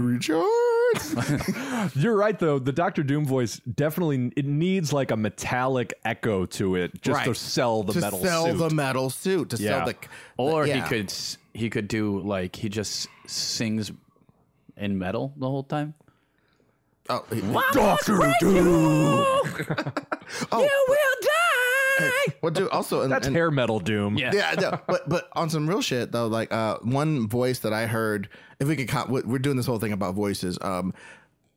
[0.02, 2.58] Richards." You're right though.
[2.58, 7.36] The Doctor Doom voice definitely it needs like a metallic echo to it just to
[7.36, 8.26] sell the metal suit.
[8.26, 8.58] to metal sell suit.
[8.70, 9.70] the metal suit to Yeah.
[9.70, 9.96] sell the.
[10.38, 10.76] Or yeah.
[10.76, 11.14] he could
[11.54, 13.92] he could do like he just sings
[14.76, 15.94] in metal the whole time.
[17.10, 17.42] Oh, he-
[17.74, 19.26] Doctor Doom.
[20.52, 22.34] Oh, you will die.
[22.42, 22.68] Well, dude.
[22.70, 24.18] Also, and, That's and- hair metal Doom.
[24.18, 24.32] Yeah.
[24.34, 27.86] yeah, no, but but on some real shit though, like uh, one voice that I
[27.86, 28.28] heard,
[28.60, 30.58] if we could, co- we- we're doing this whole thing about voices.
[30.62, 30.94] Um,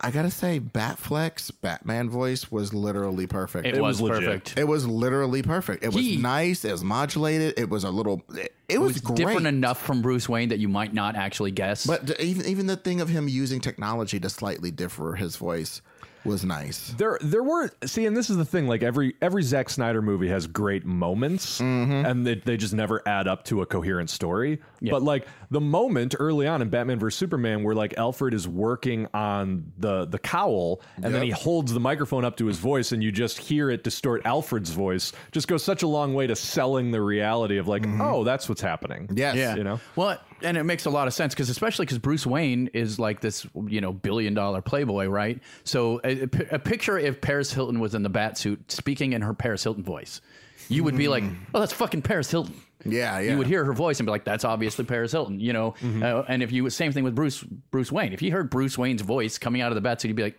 [0.01, 3.67] I gotta say, Batfleck Batman voice was literally perfect.
[3.67, 4.29] It, It, was, was legit.
[4.29, 4.59] perfect.
[4.59, 5.83] it was literally perfect.
[5.83, 6.65] It was He- nice.
[6.65, 7.55] It was modulated.
[7.59, 8.23] It was a little.
[8.35, 9.17] It, it was, It's great.
[9.17, 11.87] different enough from Bruce Wayne that you might not actually guess.
[11.87, 15.81] but even even the thing of him using technology to slightly differ his voice
[16.25, 16.95] was nice.
[16.99, 18.67] There, there were see, and this is the thing.
[18.67, 22.07] Like every every Zack Snyder movie has great moments, mm-hmm.
[22.07, 24.61] and they, they just never add up to a coherent story.
[24.83, 29.07] But like the moment early on in Batman vs Superman, where like Alfred is working
[29.15, 33.03] on the the cowl, and then he holds the microphone up to his voice, and
[33.03, 36.91] you just hear it distort Alfred's voice, just goes such a long way to selling
[36.91, 38.01] the reality of like, mm-hmm.
[38.01, 39.09] oh, that's what's happening.
[39.13, 39.37] Yes.
[39.37, 39.81] yeah, you know?
[39.97, 43.21] Well, and it makes a lot of sense because especially because Bruce Wayne is like
[43.21, 45.41] this, you know, billion dollar playboy, right?
[45.65, 49.35] So a, a- picture if Paris Hilton was in the bat suit speaking in her
[49.35, 50.21] Paris Hilton voice,
[50.69, 51.25] you would be like,
[51.55, 52.55] oh, that's fucking Paris Hilton.
[52.85, 53.33] Yeah, yeah.
[53.33, 55.75] You would hear her voice and be like, "That's obviously Paris Hilton," you know.
[55.83, 59.03] Uh, and if you same thing with Bruce Bruce Wayne, if you heard Bruce Wayne's
[59.03, 60.39] voice coming out of the bat suit, you'd be like,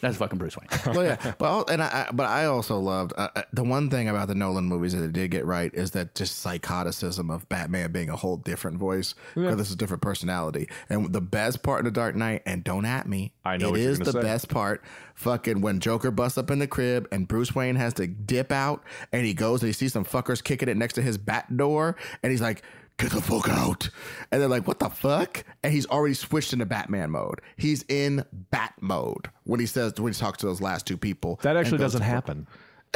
[0.00, 3.12] "That's fucking Bruce Wayne." well, yeah, but al- and I, I but I also loved
[3.16, 5.92] uh, uh, the one thing about the Nolan movies that they did get right is
[5.92, 10.02] that just psychoticism of Batman being a whole different voice because this is a different
[10.02, 10.68] personality.
[10.88, 13.80] And the best part in the Dark Knight, and don't at me, I know it
[13.80, 14.20] is the say.
[14.20, 14.82] best part.
[15.14, 18.84] Fucking when Joker busts up in the crib and Bruce Wayne has to dip out,
[19.12, 21.96] and he goes and he sees some fuckers kicking it next to his bat door,
[22.22, 22.62] and he's like.
[22.98, 23.90] Get the fuck out.
[24.32, 25.44] And they're like, what the fuck?
[25.62, 27.40] And he's already switched into Batman mode.
[27.56, 31.38] He's in Bat mode when he says, when he talks to those last two people.
[31.42, 32.46] That actually doesn't happen.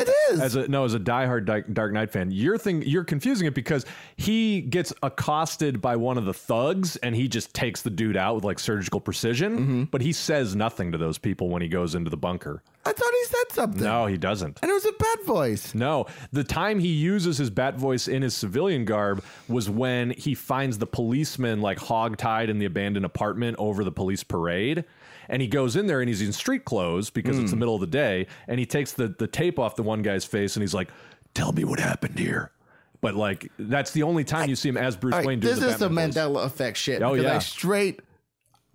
[0.01, 0.41] It is.
[0.41, 3.55] As a no, as a diehard Dark, Dark Knight fan, you're thing you're confusing it
[3.55, 3.85] because
[4.17, 8.35] he gets accosted by one of the thugs and he just takes the dude out
[8.37, 9.83] with like surgical precision, Mm-hmm.
[9.85, 12.63] but he says nothing to those people when he goes into the bunker.
[12.85, 13.83] I thought he said something.
[13.83, 14.59] No, he doesn't.
[14.63, 15.75] And it was a bat voice.
[15.75, 20.35] No, the time he uses his bat voice in his civilian garb was when he
[20.35, 24.85] finds the policeman like hogtied in the abandoned apartment over the police parade.
[25.31, 27.61] And he goes in there and he's in street clothes because it's the Hmm.
[27.61, 28.27] middle of the day.
[28.49, 30.89] And he takes the, the tape off the one guy's face and he's like,
[31.33, 32.51] Tell me what happened here.
[33.01, 35.55] But like, that's the only time you see him as Bruce All right, Wayne doing
[35.55, 36.43] this the is some Batman voice.
[36.43, 37.01] Mandela effect shit.
[37.03, 37.37] Oh, yeah.
[37.37, 38.01] I straight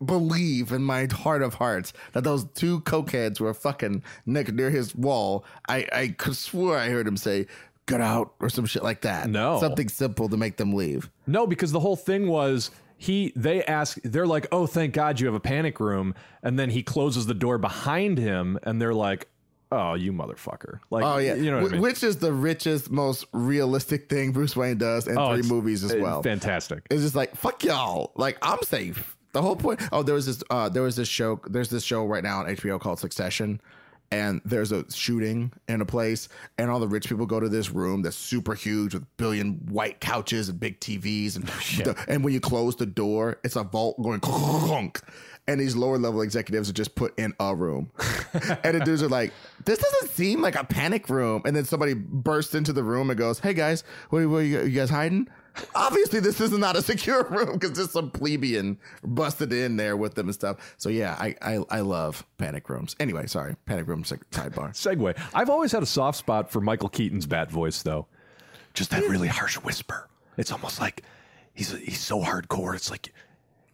[0.04, 4.96] believe in my heart of hearts that those two cokeheads were fucking next near his
[4.96, 5.46] wall.
[5.68, 7.48] I, I could swear I heard him say,
[7.86, 9.30] get out or some shit like that.
[9.30, 9.60] No.
[9.60, 11.10] Something simple to make them leave.
[11.28, 15.25] No, because the whole thing was he they ask they're like, "Oh, thank God you
[15.27, 19.27] have a panic room," and then he closes the door behind him, and they're like,
[19.71, 21.81] "Oh, you motherfucker!" Like, Oh yeah, you know what I mean?
[21.81, 25.95] which is the richest, most realistic thing Bruce Wayne does in Oh, three movies as
[25.95, 26.23] well.
[26.23, 26.86] Fantastic.
[26.89, 28.12] It's just like fuck y'all.
[28.15, 29.17] Like I'm safe.
[29.34, 29.81] The whole point.
[29.91, 30.41] Oh, there was this.
[30.49, 31.41] Uh, there was this show.
[31.49, 33.60] There's this show right now on HBO called Succession,
[34.12, 37.72] and there's a shooting in a place, and all the rich people go to this
[37.72, 41.46] room that's super huge with billion white couches and big TVs, and
[41.86, 45.02] the- and when you close the door, it's a vault going clunk.
[45.48, 47.91] And these lower level executives are just put in a room.
[48.63, 49.32] and the dudes are like,
[49.63, 51.44] this doesn't seem like a panic room.
[51.46, 54.62] And then somebody bursts into the room and goes, hey guys, what, what are you,
[54.63, 55.28] you guys hiding?
[55.74, 60.15] Obviously, this is not a secure room because there's some plebeian busted in there with
[60.15, 60.76] them and stuff.
[60.78, 62.96] So yeah, I I, I love panic rooms.
[63.00, 64.72] Anyway, sorry, panic room seg- sidebar.
[64.74, 65.18] Segue.
[65.34, 68.08] I've always had a soft spot for Michael Keaton's bat voice, though.
[68.74, 70.10] Just that really harsh whisper.
[70.38, 71.04] It's almost like
[71.54, 72.76] he's he's so hardcore.
[72.76, 73.13] It's like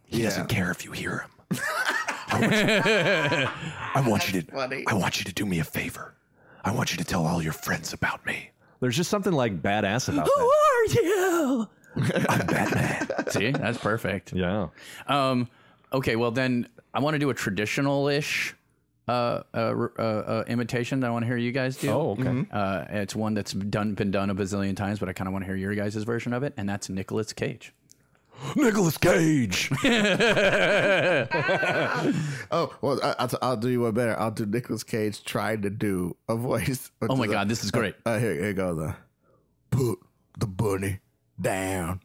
[0.04, 1.58] he doesn't care if you hear him.
[2.28, 3.48] I want you,
[3.94, 4.52] I want you to.
[4.52, 4.84] funny.
[4.86, 6.14] I want you to do me a favor.
[6.64, 8.50] I want you to tell all your friends about me.
[8.82, 10.98] There's just something like badass about Who that.
[10.98, 11.68] are you?
[12.28, 13.08] I'm Batman.
[13.30, 14.32] See, that's perfect.
[14.32, 14.70] Yeah.
[15.06, 15.48] Um,
[15.92, 18.56] okay, well then I want to do a traditional-ish
[19.06, 21.90] uh, uh, uh, uh, imitation that I want to hear you guys do.
[21.90, 22.44] Oh, okay.
[22.50, 25.44] Uh, it's one that's done been done a bazillion times, but I kind of want
[25.44, 27.72] to hear your guys' version of it, and that's Nicolas Cage.
[28.56, 29.70] Nicolas Cage.
[32.54, 34.18] Oh well, I, I'll, t- I'll do you one better.
[34.20, 36.90] I'll do Nicolas Cage trying to do a voice.
[37.08, 37.94] Oh my god, this is great.
[38.04, 38.78] Uh, here, here goes.
[38.78, 38.92] Uh,
[39.70, 39.98] Put
[40.38, 40.98] the bunny
[41.40, 42.00] down.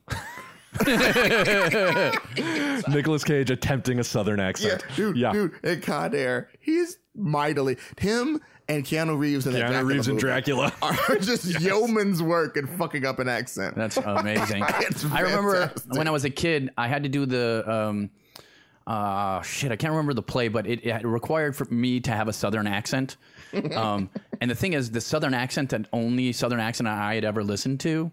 [2.88, 4.84] Nicolas Cage attempting a southern Yeah, accent.
[4.96, 5.32] dude, Yeah.
[5.34, 10.20] dude, and Con Air, he's mightily him and Keanu Reeves in Keanu Dracula Reeves and
[10.20, 10.74] Dracula.
[10.82, 13.76] are just yeoman's work and fucking up an accent.
[13.76, 14.64] That's amazing.
[14.82, 18.10] It's I remember when I was a kid, I had to do the um,
[18.86, 19.72] uh, shit.
[19.72, 22.68] I can't remember the play, but it, it required for me to have a southern
[22.68, 23.18] accent.
[23.74, 24.10] Um,
[24.42, 27.80] and the thing is, the southern accent, and only southern accent I had ever listened
[27.82, 28.12] to,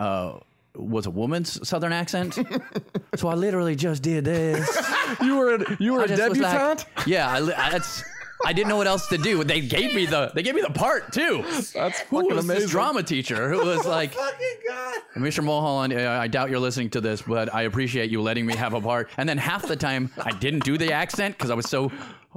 [0.00, 0.38] uh,
[0.74, 2.36] was a woman's southern accent.
[3.14, 4.68] so I literally just did this.
[5.22, 6.86] You were a, you were I a just was like- debutante.
[7.06, 8.02] yeah, I, I- that's.
[8.44, 9.42] I didn't know what else to do.
[9.44, 11.42] They gave me the they gave me the part too.
[11.74, 14.94] That's Who fucking was this drama teacher who was like, fucking god.
[15.16, 15.42] Mr.
[15.42, 18.74] Mulholland, uh, I doubt you're listening to this, but I appreciate you letting me have
[18.74, 19.08] a part.
[19.16, 21.90] And then half the time, I didn't do the accent because I was so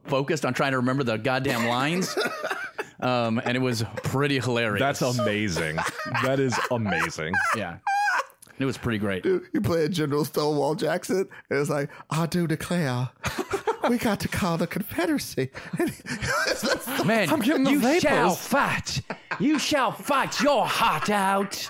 [0.06, 2.16] focused on trying to remember the goddamn lines.
[3.00, 4.80] Um, and it was pretty hilarious.
[4.80, 5.76] That's amazing.
[6.24, 7.34] that is amazing.
[7.56, 7.78] yeah.
[8.60, 9.24] It was pretty great.
[9.24, 13.10] You play a General Stonewall Jackson, and it's like, I do declare,
[13.90, 15.50] we got to call the Confederacy.
[17.06, 18.02] Man, I'm getting the you vapors.
[18.02, 19.02] shall fight.
[19.40, 21.70] You shall fight your heart out.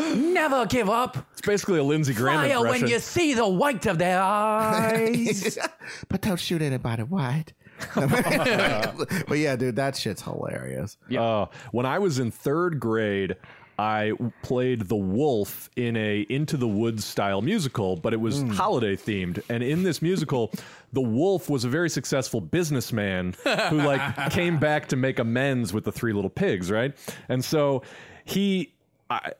[0.00, 1.16] Never give up.
[1.32, 2.82] It's basically a Lindsey Graham Fire impression.
[2.82, 5.56] when you see the white of their eyes.
[6.08, 7.52] but don't shoot anybody white.
[7.94, 10.96] but yeah, dude, that shit's hilarious.
[11.16, 13.36] Uh, when I was in third grade,
[13.78, 18.94] I played the wolf in a Into the Woods style musical, but it was holiday
[18.96, 19.42] themed.
[19.48, 20.52] And in this musical,
[20.92, 23.34] the wolf was a very successful businessman
[23.68, 26.94] who like came back to make amends with the three little pigs, right?
[27.28, 27.82] And so
[28.24, 28.72] he,
[29.10, 29.32] I,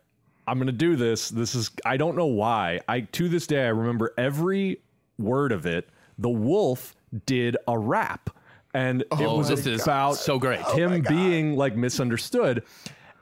[0.48, 1.28] I'm gonna do this.
[1.28, 2.80] This is I don't know why.
[2.88, 4.80] I to this day I remember every
[5.18, 5.88] word of it.
[6.18, 6.94] The wolf
[7.26, 8.30] did a rap.
[8.76, 10.60] And it Oh, was this is about so great.
[10.70, 12.64] him being like misunderstood.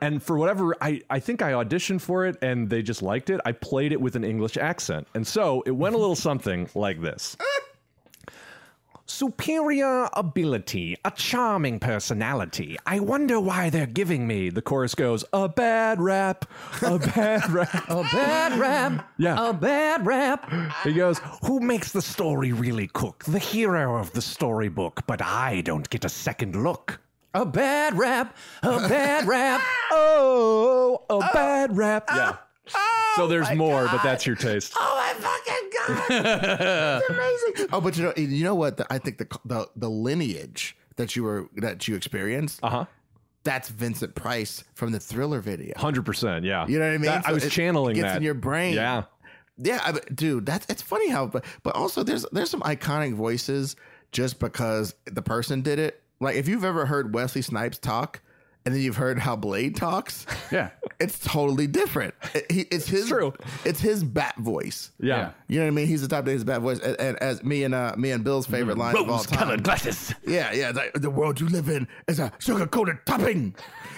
[0.03, 3.39] And for whatever I, I think I auditioned for it and they just liked it.
[3.45, 5.07] I played it with an English accent.
[5.15, 7.37] And so it went a little something like this.
[9.05, 12.75] Superior ability, a charming personality.
[12.85, 14.49] I wonder why they're giving me.
[14.49, 16.45] The chorus goes, a bad rap,
[16.81, 17.89] a bad rap.
[17.89, 19.09] a bad rap.
[19.17, 19.49] Yeah.
[19.49, 20.51] A bad rap.
[20.83, 23.23] He goes, Who makes the story really cook?
[23.23, 26.99] The hero of the storybook, but I don't get a second look.
[27.33, 28.35] A bad rap.
[28.61, 29.61] A bad rap.
[29.91, 32.05] Oh, a bad rap.
[32.09, 32.37] Yeah.
[33.15, 34.73] so there's more, but that's your taste.
[34.77, 35.69] Oh my fucking
[36.09, 37.69] god, that's amazing!
[37.73, 38.77] Oh, but you know, you know what?
[38.77, 42.85] The, I think the, the the lineage that you were that you experienced, Uh huh.
[43.43, 45.73] that's Vincent Price from the Thriller video.
[45.75, 46.45] 100%.
[46.45, 46.65] Yeah.
[46.67, 47.01] You know what I mean?
[47.07, 48.17] That- I was it channeling gets that.
[48.17, 48.75] in your brain.
[48.75, 49.03] Yeah.
[49.57, 53.75] Yeah, I, dude, that's it's funny how, but but also there's there's some iconic voices
[54.11, 56.01] just because the person did it.
[56.23, 58.21] Like if you've ever heard Wesley Snipes talk,
[58.65, 60.69] and then you've heard how Blade talks, Yeah.
[60.97, 62.13] it's totally different.
[62.33, 63.33] It- he- it's his true.
[63.65, 64.91] It's his bat voice.
[65.01, 65.17] Yeah.
[65.17, 65.31] Yeah.
[65.49, 65.87] You know what I mean?
[65.87, 68.23] He's the top of his bat voice, and, and as me and uh, me and
[68.23, 69.57] Bill's favorite line of all time.
[69.61, 70.13] glasses.
[70.25, 70.71] Yeah, yeah.
[70.71, 73.53] like, the world you live in is a sugar coated topping.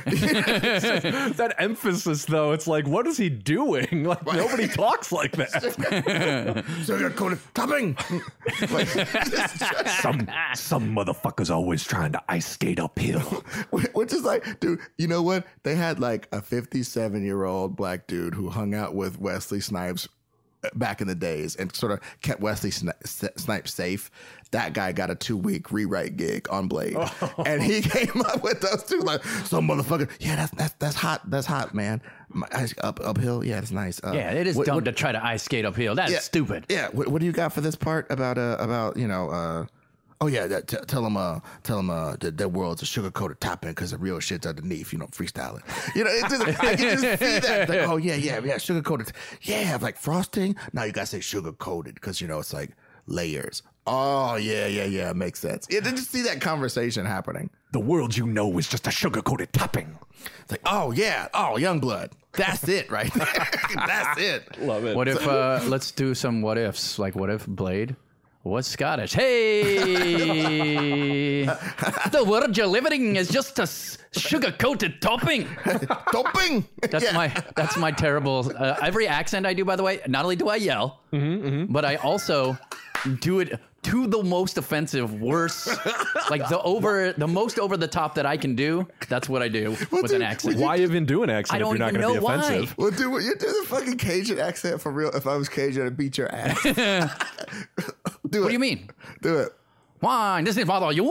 [0.06, 3.86] That emphasis, though, it's like, what is he doing?
[4.06, 6.64] Like, nobody talks like that.
[6.86, 7.98] sugar coated topping.
[8.72, 13.20] Like, it's just- Some some motherfuckers always trying to ice skate uphill.
[13.94, 15.46] Which is like, dude, you know what?
[15.64, 20.08] They had like a 57 year old black dude who hung out with Wesley Snipes
[20.74, 24.10] back in the days and sort of kept Wesley Snipes safe.
[24.52, 26.96] That guy got a two week rewrite gig on Blade,
[27.46, 30.10] and he came up with those two like some motherfucker.
[30.20, 31.30] Yeah, that's that's that's hot.
[31.30, 32.02] That's hot, man.
[32.30, 33.44] My, ice- up uphill.
[33.44, 34.00] Yeah, it's nice.
[34.04, 35.96] Uh, Yeah, it is what- dumb what- to try to ice skate uphill.
[35.96, 36.66] That's yeah, stupid.
[36.70, 36.88] Yeah.
[36.90, 39.66] What, what do you got for this part about uh about you know uh
[40.22, 43.12] oh yeah that, t- tell them uh tell them uh that their world's a sugar
[43.12, 45.62] coated topping because the real shit's underneath you know freestyling.
[45.96, 47.70] You know it's just, I can just see that.
[47.70, 49.12] Like oh yeah yeah yeah sugar coated
[49.42, 50.56] yeah like frosting?
[50.74, 52.72] Now you gotta say sugar coated because you know it's like
[53.08, 53.62] layers.
[53.88, 55.68] Oh yeah yeah yeah it makes sense.
[55.70, 57.50] Yeah did you see that conversation happening?
[57.72, 59.98] The world you know is just a sugar coated topping.
[60.42, 62.12] it's like oh yeah oh young blood.
[62.34, 63.50] That's it right there.
[63.76, 64.62] That's it.
[64.62, 64.96] Love it.
[64.96, 67.00] What if uh, let's do some what ifs?
[67.00, 67.96] Like what if Blade
[68.46, 69.14] was Scottish?
[69.76, 71.46] Hey,
[72.12, 73.68] the word you're living is just a
[74.18, 75.48] sugar coated topping.
[76.12, 77.14] topping That's Yeah.
[77.14, 78.52] my that's my terrible.
[78.56, 81.96] Uh, every accent I do, by the way, not only do I yell, but I
[81.96, 82.58] also
[83.20, 85.68] do it to the most offensive, worse,
[86.30, 88.88] like the over the most over the top that I can do.
[89.10, 90.58] That's what I do with an dude, accent.
[90.58, 92.36] Why even do an accent I if don't you're not going to know be why.
[92.36, 92.76] offensive?
[92.78, 95.10] Well, dude, you do the fucking Cajun accent for real.
[95.12, 96.62] If I was Cajun, I'd beat your ass.
[96.64, 98.90] do What do you mean?
[99.22, 99.50] Do it.
[100.00, 101.06] Why this is bother you?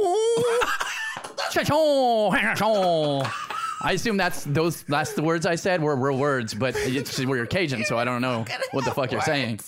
[3.82, 7.46] I assume that's those last the words I said were real words, but it's we're
[7.46, 9.60] Cajun, so I don't know what the fuck you're saying.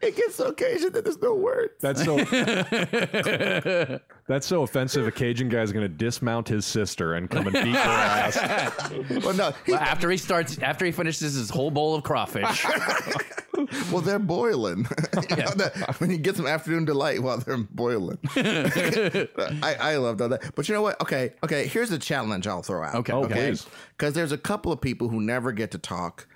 [0.00, 1.74] It gets so Cajun that there's no words.
[1.80, 2.16] That's so.
[4.26, 5.06] that's so offensive.
[5.06, 8.38] A Cajun guy's going to dismount his sister and come and beat your ass.
[9.24, 9.52] Well, no.
[9.66, 12.64] he- Well, after he starts, after he finishes his whole bowl of crawfish,
[13.92, 14.86] well, they're boiling.
[15.30, 18.18] You know, that- when you get some afternoon delight while they're boiling.
[18.36, 20.52] I, I love that.
[20.54, 21.00] But you know what?
[21.00, 21.66] Okay, okay.
[21.66, 22.94] Here's a challenge I'll throw out.
[22.96, 23.12] Okay.
[23.12, 23.34] Oh, okay.
[23.50, 23.66] please.
[23.96, 26.26] Because there's a couple of people who never get to talk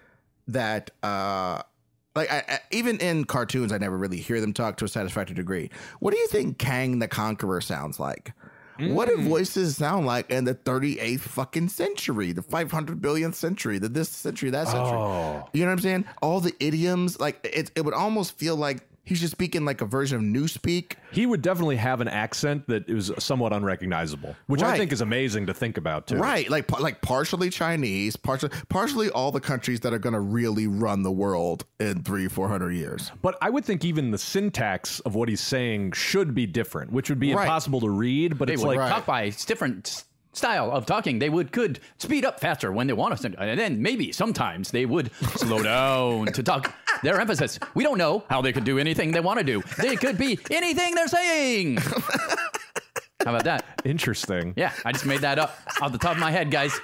[0.48, 1.62] that, uh,
[2.18, 5.34] like, I, I, even in cartoons, I never really hear them talk to a satisfactory
[5.34, 5.70] degree.
[6.00, 8.32] What do you think Kang the Conqueror sounds like?
[8.78, 9.28] What do mm.
[9.28, 14.50] voices sound like in the 38th fucking century, the 500 billionth century, the this century,
[14.50, 14.96] that century?
[14.96, 15.48] Oh.
[15.52, 16.04] You know what I'm saying?
[16.22, 19.86] All the idioms, like it, it would almost feel like he's just speaking like a
[19.86, 20.92] version of Newspeak.
[21.10, 25.46] He would definitely have an accent that is somewhat unrecognizable, which I think is amazing
[25.46, 26.16] to think about too.
[26.16, 30.66] Right, like like partially Chinese, partially partially all the countries that are going to really
[30.66, 33.10] run the world in three four hundred years.
[33.22, 37.08] But I would think even the syntax of what he's saying should be different, which
[37.08, 37.42] would be Right.
[37.44, 38.38] impossible to read.
[38.38, 41.18] But they it's would like talk by s- different s- style of talking.
[41.18, 44.70] They would could speed up faster when they want us, to, and then maybe sometimes
[44.70, 46.74] they would slow down to talk.
[47.02, 47.58] Their emphasis.
[47.74, 49.62] We don't know how they could do anything they want to do.
[49.78, 51.76] They could be anything they're saying.
[53.24, 53.64] How about that?
[53.84, 54.54] interesting.
[54.56, 56.78] Yeah, I just made that up off the top of my head, guys.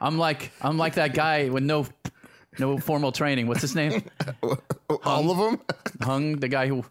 [0.00, 1.86] I'm like I'm like that guy with no
[2.58, 3.46] no formal training.
[3.46, 4.02] What's his name?
[5.04, 5.60] All of them.
[6.02, 6.84] Hung, the guy who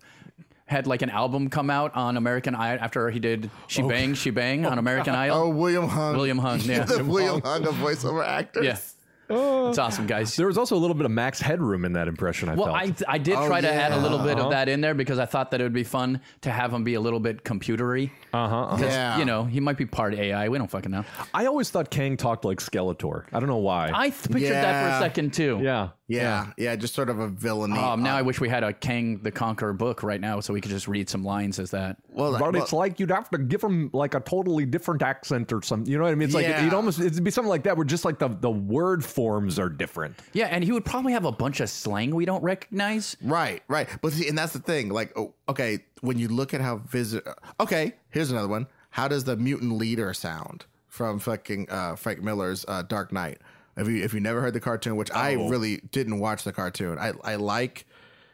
[0.72, 4.32] had like an album come out on American Idol after he did She Bang She
[4.32, 5.38] Bang on American Idol.
[5.38, 6.16] Oh, William Hung.
[6.16, 6.84] William Hung, yeah.
[6.86, 8.66] the William Hung of voiceover actors.
[8.66, 8.78] Yeah.
[9.34, 10.36] It's awesome, guys.
[10.36, 12.50] There was also a little bit of Max Headroom in that impression.
[12.50, 13.04] I Well, felt.
[13.08, 14.44] I I did Oh, try to add a little bit yeah.
[14.44, 16.84] of that in there because I thought that it would be fun to have him
[16.84, 18.12] be a little bit computery.
[18.34, 18.78] uh huh.
[18.82, 19.18] Yeah.
[19.20, 20.50] You know, he might be part AI.
[20.50, 21.06] We don't fucking know.
[21.34, 23.24] I always thought Kang talked like Skeletor.
[23.32, 23.90] I don't know why.
[23.94, 24.98] I th- pictured that for Yeah.
[24.98, 25.60] a second too.
[25.64, 25.90] yeah.
[26.16, 27.78] Yeah, yeah, just sort of a villainy.
[27.78, 30.62] Um, now I wish we had a Kang the Conqueror book right now so we
[30.62, 31.98] could just read some lines as that.
[32.10, 35.52] well, But well, it's like you'd have to give him like a totally different accent
[35.54, 35.92] or something.
[35.92, 36.26] You know what I mean?
[36.28, 36.64] It's like Yeah.
[36.64, 39.70] you'd almost it'd be something like that where just like the the word forms are
[39.70, 40.16] different.
[40.34, 43.16] Yeah, and he would probably have a bunch of slang we don't recognize.
[43.22, 43.88] Right, right.
[44.02, 44.90] But see, and that's the thing.
[44.90, 47.26] Like, oh, okay, when you look at how visit.
[47.60, 48.68] Okay, here's another one.
[48.92, 53.38] How does the mutant leader sound from fucking uh, Frank Miller's uh, Dark Knight?
[53.82, 56.98] If you if you never heard the cartoon, which I really didn't watch the cartoon,
[57.00, 57.86] I I like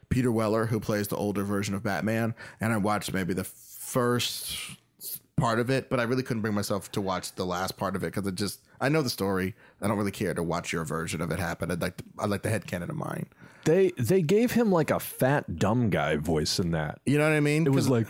[0.10, 4.56] Peter Weller who plays the older version of Batman, and I watched maybe the first
[5.38, 8.04] part of it, but I really couldn't bring myself to watch the last part of
[8.04, 9.56] it because it just I know the story.
[9.82, 11.72] I don't really care to watch your version of it happen.
[11.72, 13.28] I'd like to, I like the headcanon of mine.
[13.64, 17.00] They they gave him like a fat dumb guy voice in that.
[17.06, 17.66] You know what I mean?
[17.66, 18.08] It was like,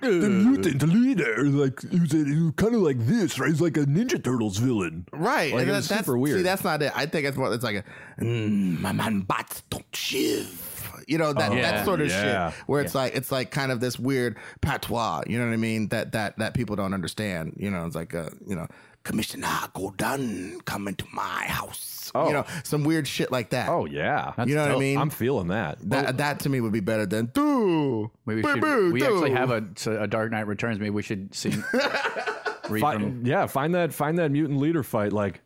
[0.00, 2.12] the mutant leader, like he was,
[2.56, 3.48] kind of like this, right?
[3.50, 5.06] He's like a Ninja Turtles villain.
[5.12, 5.52] Right.
[5.52, 6.38] Like, and that- that's super weird.
[6.38, 6.92] See, that's not it.
[6.94, 7.52] I think it's more.
[7.52, 7.76] It's like
[8.18, 10.64] a mm, my man bots don't shiv.
[11.06, 11.62] You know that Yeah.
[11.62, 12.50] that sort of Yeah.
[12.50, 15.22] shit where it's like it's like kind of this weird patois.
[15.26, 15.88] You know what I mean?
[15.88, 17.54] That that that people don't understand.
[17.56, 18.66] You know, it's like a you know,
[19.08, 22.12] Commissioner Gordon come into my house.
[22.14, 22.26] Oh.
[22.26, 23.70] You know, some weird shit like that.
[23.70, 24.98] Oh yeah, you know what I mean?
[24.98, 25.78] I'm feeling that.
[25.88, 28.10] that that to me would be better than do.
[28.26, 28.92] Maybe we should.
[28.92, 29.64] We actually have a,
[30.02, 30.78] a Dark Knight Returns.
[30.78, 31.48] Maybe we should see.
[32.68, 33.24] read Fi- from.
[33.24, 35.14] yeah, find that find that mutant leader fight.
[35.14, 35.40] Like,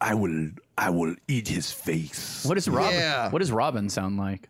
[0.00, 0.48] I will
[0.78, 2.46] I will eat his face.
[2.46, 2.94] What does Robin?
[2.94, 3.28] Yeah.
[3.28, 4.48] What does Robin sound like?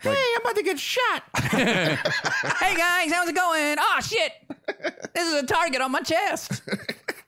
[0.00, 1.22] Hey, I'm about to get shot.
[2.62, 3.76] Hey guys, how's it going?
[3.78, 4.32] Oh shit!
[5.14, 6.62] This is a target on my chest.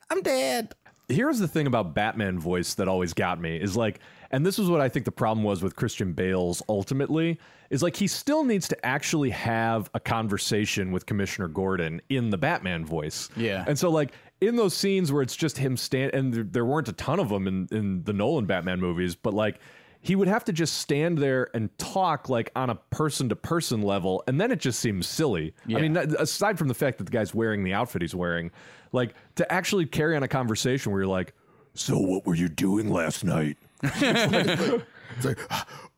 [0.09, 0.75] I'm dead.
[1.07, 3.99] here's the thing about Batman voice that always got me is like,
[4.31, 7.39] and this is what I think the problem was with Christian Bale's ultimately
[7.69, 12.37] is like he still needs to actually have a conversation with Commissioner Gordon in the
[12.37, 13.29] Batman voice.
[13.35, 13.63] Yeah.
[13.67, 16.87] and so like in those scenes where it's just him stand, and there, there weren't
[16.89, 19.59] a ton of them in in the Nolan Batman movies, but like.
[20.01, 23.81] He would have to just stand there and talk like on a person to person
[23.81, 25.55] level, and then it just seems silly.
[25.67, 28.51] I mean, aside from the fact that the guy's wearing the outfit he's wearing,
[28.95, 31.33] like to actually carry on a conversation where you're like,
[31.75, 33.57] So what were you doing last night?
[35.17, 35.39] It's like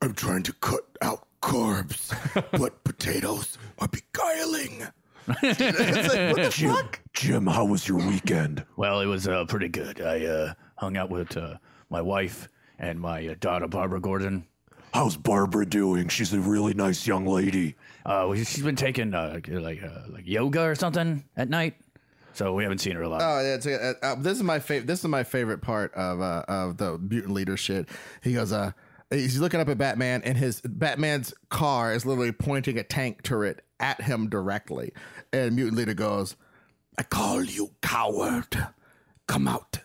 [0.02, 2.14] I'm trying to cut out carbs,
[2.52, 4.86] but potatoes are beguiling.
[5.42, 7.00] it's like, what the Jim, fuck?
[7.14, 8.64] Jim, how was your weekend?
[8.76, 10.02] Well, it was uh, pretty good.
[10.02, 11.56] I uh, hung out with uh,
[11.90, 12.48] my wife
[12.80, 14.46] and my uh, daughter Barbara Gordon.
[14.94, 16.08] How's Barbara doing?
[16.08, 17.76] She's a really nice young lady.
[18.06, 21.76] Uh, she's been taking uh, like uh, like yoga or something at night,
[22.38, 23.22] so we haven't seen her a lot.
[23.24, 24.86] Oh, yeah, uh, uh, this is my favorite.
[24.86, 27.90] This is my favorite part of uh, of the mutant leader shit.
[28.22, 28.74] He goes, uh,
[29.10, 33.64] he's looking up at Batman, and his Batman's car is literally pointing a tank turret
[33.80, 34.94] at him directly.
[35.34, 36.36] And mutant leader goes,
[36.98, 38.68] "I call you coward.
[39.28, 39.80] Come out,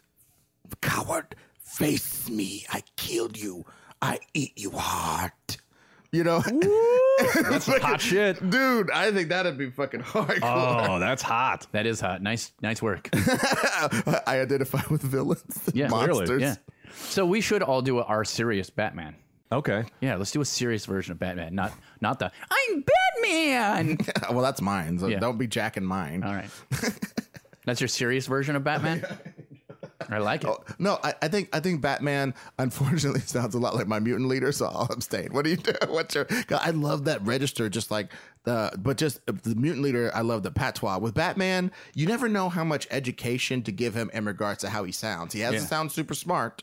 [0.82, 1.34] coward.
[1.59, 2.66] Face me.
[2.70, 3.64] I killed you.
[4.03, 5.57] I eat you heart."
[6.12, 6.40] You know,
[7.50, 8.90] "That's hot shit." dude.
[8.90, 10.38] I think that'd be fucking hardcore.
[10.42, 11.66] Oh, that's hot.
[11.72, 12.20] that is hot.
[12.22, 13.08] Nice, nice work.
[13.12, 15.42] I identify with villains,
[15.72, 16.42] Yeah, clearly, monsters.
[16.42, 16.56] yeah.
[16.94, 19.16] So we should all do our serious Batman.
[19.50, 19.84] Okay.
[20.00, 22.84] Yeah, let's do a serious version of Batman, not not the I'm
[23.22, 23.98] Batman.
[24.30, 24.98] well, that's mine.
[24.98, 25.18] So Yeah.
[25.18, 26.22] don't be jacking mine.
[26.22, 26.50] all right,
[27.64, 29.04] that's your serious version of Batman.
[30.11, 30.50] I like it.
[30.78, 34.53] No, I, I think I think Batman unfortunately sounds a lot like my mutant leader,
[34.53, 35.28] so I'll abstain.
[35.32, 35.72] What do you do?
[35.88, 36.26] What's your?
[36.50, 38.12] I love that register, just like
[38.44, 40.11] the, but just uh, the mutant leader.
[40.14, 41.70] I love the patois with Batman.
[41.94, 45.32] You never know how much education to give him in regards to how he sounds.
[45.32, 45.64] He has to Yeah.
[45.66, 46.62] sound super smart,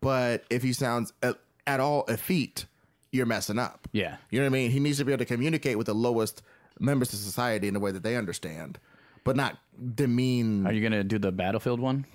[0.00, 2.66] but if he sounds at, at all effete,
[3.12, 3.88] you're messing up.
[3.92, 4.16] Yeah.
[4.30, 4.70] you know what I mean.
[4.70, 6.42] He needs to be able to communicate with the lowest
[6.78, 8.78] members of society in a way that they understand,
[9.24, 9.58] but not
[9.94, 10.66] demean.
[10.66, 12.06] Are you gonna do the Battlefield one?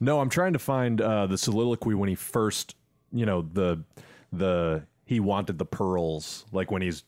[0.00, 2.76] No, I'm trying to find uh, the soliloquy when he first,
[3.12, 3.82] you know, the
[4.32, 7.04] the he wanted the pearls, like when he's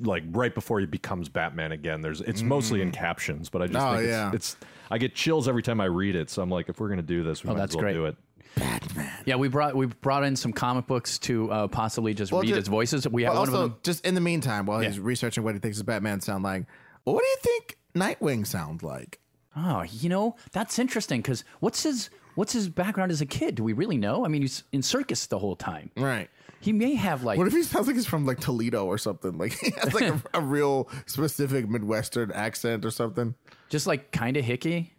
[0.00, 2.00] like right before he becomes Batman again.
[2.02, 4.30] There's it's mostly in captions, but I just Oh, think it's, yeah.
[4.32, 4.56] it's
[4.90, 6.30] I get chills every time I read it.
[6.30, 7.92] So I'm like, if we're gonna do this, we might Oh, that's as well great.
[7.94, 8.16] do it.
[8.56, 9.10] Batman.
[9.24, 12.54] Yeah, we brought we brought in some comic books to uh, possibly just read ju-
[12.54, 13.08] his voices.
[13.08, 13.78] We have one also, of them.
[13.82, 16.64] just in the meantime, while he's researching what he thinks his Batman sound like,
[17.04, 19.18] well, what do you think Nightwing sounds like?
[19.56, 23.56] Oh, you know that's interesting because what's his what's his background as a kid?
[23.56, 24.24] Do we really know?
[24.24, 25.90] I mean, he's in circus the whole time.
[25.96, 26.30] Right.
[26.60, 29.36] He may have like What if he sounds like he's from like Toledo or something?
[29.36, 33.34] Like he has like a, a real specific Midwestern accent or something.
[33.68, 34.90] just like kind of hicky.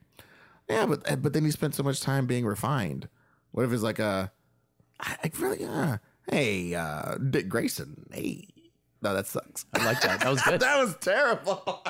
[0.69, 3.07] Yeah, but eh, but then he spent so much time being refined.
[3.51, 4.31] What if it's like a,
[4.99, 5.97] I, really, yeah.
[6.29, 8.05] Hey, uh, Dick Grayson.
[8.13, 8.47] Hey,
[9.01, 9.65] no, that sucks.
[9.73, 10.19] I like that.
[10.19, 10.59] That was good.
[10.59, 11.83] that was terrible.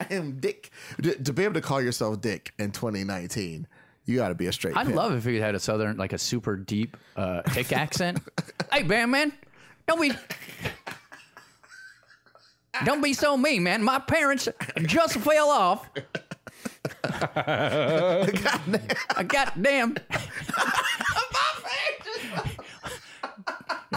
[0.00, 0.70] I am Dick.
[1.02, 3.66] To, to be able to call yourself Dick in 2019,
[4.04, 4.76] you got to be a straight.
[4.76, 4.96] I'd pimp.
[4.96, 8.20] love if he had a southern, like a super deep uh, hick accent.
[8.72, 9.32] hey, Batman,
[9.86, 10.12] don't be.
[12.84, 13.82] Don't be so mean, man.
[13.82, 14.48] My parents
[14.82, 15.88] just fell off.
[17.04, 18.30] I
[19.26, 19.96] goddamn.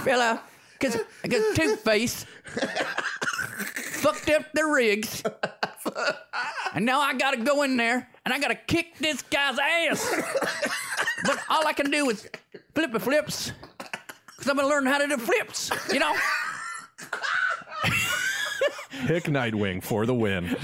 [0.03, 2.25] fell off because because Two Face
[4.03, 5.23] fucked up the rigs.
[6.75, 10.23] And now I gotta go in there and I gotta kick this guy's ass.
[11.23, 12.27] But all I can do is
[12.73, 13.51] flippy flips.
[14.25, 16.15] Because I'm gonna learn how to do flips, you know?
[19.05, 20.45] Hick Nightwing for the win.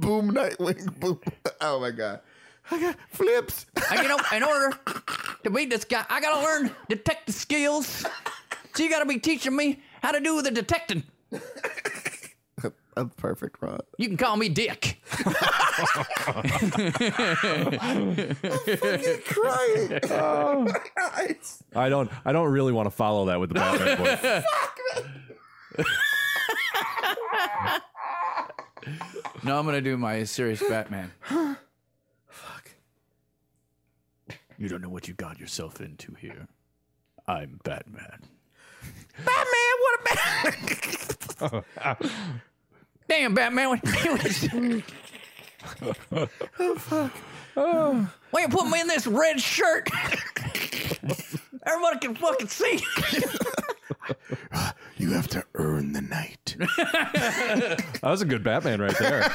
[0.00, 1.00] boom Nightwing.
[1.00, 1.18] Boom.
[1.60, 2.20] Oh my god.
[2.70, 3.66] I got flips.
[3.90, 4.78] And, you know, in order
[5.42, 8.04] to beat this guy, I gotta learn detective skills.
[8.78, 11.02] So you gotta be teaching me How to do the detecting?
[12.62, 13.82] That's perfect, Rod.
[13.96, 15.02] You can call me Dick.
[15.80, 16.42] Oh,
[20.66, 21.38] fucking crying.
[21.74, 22.10] I don't.
[22.24, 24.44] I don't really want to follow that with the Batman voice.
[24.44, 24.78] Fuck
[25.76, 25.84] me.
[29.44, 31.12] No, I'm gonna do my serious Batman.
[32.26, 32.70] Fuck.
[34.58, 36.48] You don't know what you got yourself into here.
[37.28, 38.37] I'm Batman.
[39.24, 40.04] Batman, what a
[41.40, 41.64] Batman.
[43.08, 43.68] Damn, Batman!
[43.68, 43.80] Why
[48.30, 49.88] Why you put me in this red shirt?
[51.66, 52.80] Everybody can fucking see.
[54.96, 56.56] you have to earn the night.
[56.58, 59.30] That was a good Batman right there.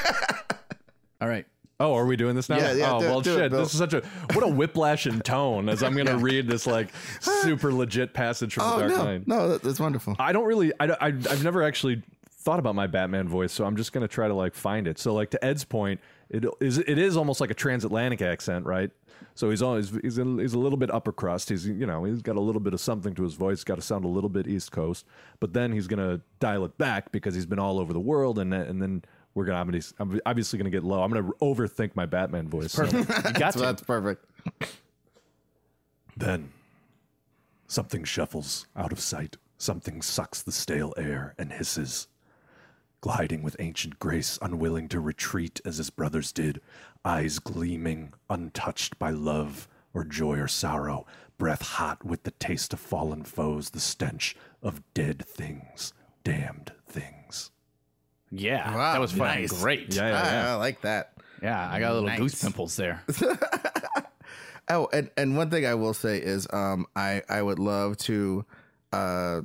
[1.21, 1.45] All right.
[1.83, 2.57] Oh, are we doing this now?
[2.57, 3.51] Yeah, yeah, oh, do well, do shit.
[3.51, 3.59] Bill.
[3.59, 4.01] this is such a
[4.33, 8.53] what a whiplash in tone as I'm going to read this like super legit passage
[8.53, 9.27] from Oh the Dark no, Knight.
[9.27, 10.15] no, that, that's wonderful.
[10.17, 10.71] I don't really.
[10.79, 14.07] I, I I've never actually thought about my Batman voice, so I'm just going to
[14.07, 14.97] try to like find it.
[14.97, 18.89] So like to Ed's point, it is it is almost like a transatlantic accent, right?
[19.35, 21.49] So he's always he's a, he's a little bit upper crust.
[21.49, 23.63] He's you know he's got a little bit of something to his voice.
[23.63, 25.05] Got to sound a little bit East Coast,
[25.39, 28.53] but then he's gonna dial it back because he's been all over the world, and
[28.53, 29.03] and then
[29.35, 31.01] we're gonna I'm obviously gonna get low.
[31.01, 32.71] I'm gonna overthink my Batman voice.
[32.73, 33.03] so- You
[33.33, 33.65] got So to.
[33.65, 34.25] that's perfect.
[36.15, 36.51] Then
[37.67, 39.37] something shuffles out of sight.
[39.57, 42.07] Something sucks the stale air and hisses.
[43.01, 46.61] Gliding with ancient grace, unwilling to retreat as his brothers did,
[47.03, 51.05] eyes gleaming, untouched by love or joy or sorrow,
[51.37, 57.51] breath hot with the taste of fallen foes, the stench of dead things, damned things.
[58.35, 59.61] Yeah, Wow, that was fucking nice.
[59.61, 59.93] great.
[59.93, 60.49] yeah, yeah, yeah.
[60.49, 61.13] I, I like that.
[61.41, 62.19] Yeah, I got a little Nice.
[62.19, 63.03] goose pimples there.
[64.69, 68.45] Oh, and, and one thing I will say is, um, I I would love to,
[68.93, 69.41] uh,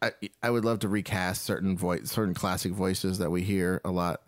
[0.00, 3.90] I I would love to recast certain voice, certain classic voices that we hear a
[3.90, 4.22] lot.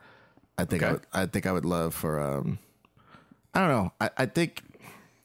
[0.59, 2.59] I think I, would, I think I would love for, um,
[3.55, 3.93] I don't know.
[4.01, 4.61] I, I think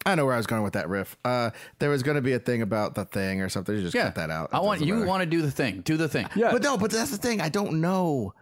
[0.05, 1.17] I know where I was going with that riff.
[1.25, 1.49] Uh,
[1.80, 3.75] there was going to be a thing about the thing or something.
[3.75, 4.49] You just Yeah, cut that out.
[4.53, 5.07] I want you matter.
[5.07, 5.82] want to do the thing.
[5.82, 6.27] Do the thing.
[6.36, 6.51] yeah.
[6.51, 7.41] but no, but that's the thing.
[7.41, 8.36] I don't know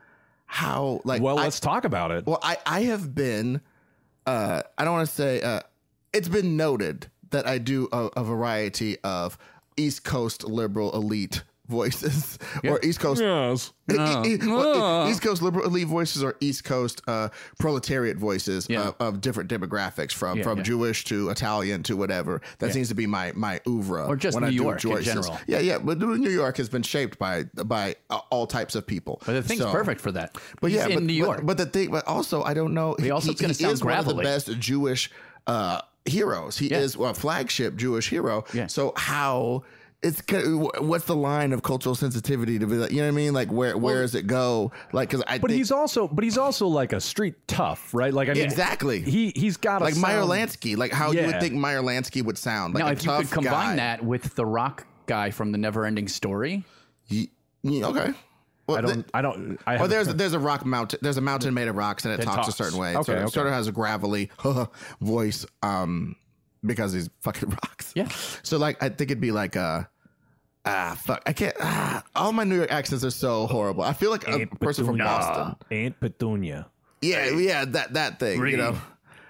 [0.48, 1.02] how.
[1.04, 2.26] Like, well, I- let's talk about it.
[2.26, 3.62] Well, I, I have been,
[4.26, 5.62] uh, I don't want to say, uh,
[6.14, 9.38] it's been noted that I do a, a variety of
[9.76, 13.22] East Coast liberal elite voices or East Coast.
[13.22, 13.72] yes.
[13.92, 18.18] E- e- e- well, e- East Coast liberal elite voices or East Coast uh, proletariat
[18.18, 18.90] voices Yeah.
[18.90, 20.64] of, of different demographics, from Yeah, from.
[20.64, 22.42] Jewish to Italian to whatever.
[22.60, 25.40] That seems to be my my oeuvre, Or just when New I York in general.
[25.48, 29.22] Yeah, yeah, but New York has been shaped by by uh, all types of people.
[29.26, 30.38] But the thing's So- perfect for that.
[30.62, 31.42] but He's yeah, in but, New York.
[31.46, 32.96] But, the thing, but also, I don't know.
[33.00, 35.10] He, also he, gonna he sound is one of the best Jewish
[35.48, 36.58] uh, heroes.
[36.58, 36.80] He Yeah.
[36.80, 38.44] is a flagship Jewish hero.
[38.54, 38.68] Yeah.
[38.68, 39.64] So how?
[40.04, 40.22] It's
[40.80, 43.34] what's the line of cultural sensitivity to be like, you know what I mean?
[43.34, 44.72] Like where where does it go?
[44.94, 48.14] Like because I But think he's also, but he's also like a street tough, right?
[48.14, 49.02] Like I mean, Exactly.
[49.02, 52.24] He he's got a like Meyer sound- Lansky, like how you would think Meyer Lansky
[52.24, 52.76] would sound.
[52.76, 53.76] Like now, a if you could combine guy.
[53.78, 56.64] that with the rock guy from the Never-Ending Story,
[57.08, 57.32] Ye-
[57.64, 58.14] yeah, okay.
[58.68, 61.00] Well, I don't, I don't, I Well, haven't- there's there's a rock mountain.
[61.02, 62.90] There's a mountain made of rocks, and it That talks, a certain way.
[62.90, 63.34] Okay, It sort, of, okay.
[63.34, 64.30] sort of has a gravelly
[65.02, 66.18] voice, um,
[66.66, 67.94] because he's fucking rocks.
[67.96, 68.08] Yeah.
[68.44, 69.84] So like, I think it'd be like uh
[70.70, 71.22] Ah, fuck!
[71.26, 71.56] I can't.
[71.62, 73.84] Ah, all my New York accents are so horrible.
[73.84, 75.06] I feel like a Aunt person from Petunia.
[75.06, 75.56] Boston.
[75.72, 76.68] Aunt Petunia.
[77.02, 78.46] Yeah, yeah, that that thing.
[78.46, 78.78] You know,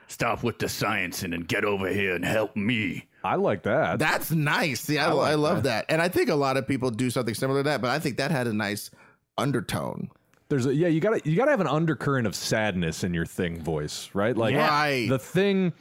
[0.08, 3.06] stop with the sciencing and get over here and help me.
[3.24, 4.00] I like that.
[4.00, 4.80] that's nice.
[4.82, 5.86] See, I, I, love that.
[5.90, 7.82] and I think a lot of people do something similar to that.
[7.82, 8.90] But I think that had a nice
[9.38, 10.10] undertone.
[10.50, 13.62] There's a yeah, you gotta you gotta have an undercurrent of sadness in your thing
[13.62, 14.36] voice, right?
[14.36, 15.08] Like Right.
[15.10, 15.74] the thing,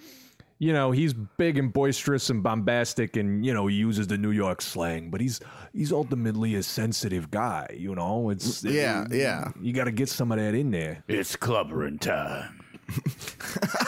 [0.59, 4.31] you know, he's big and boisterous and bombastic, and you know he uses the New
[4.31, 5.41] York slang, but he's
[5.73, 7.75] he's ultimately a sensitive guy.
[7.77, 9.51] You know, it's Yeah, yeah.
[9.61, 11.05] You got to get some of that in there.
[11.09, 12.63] It's clobbering time.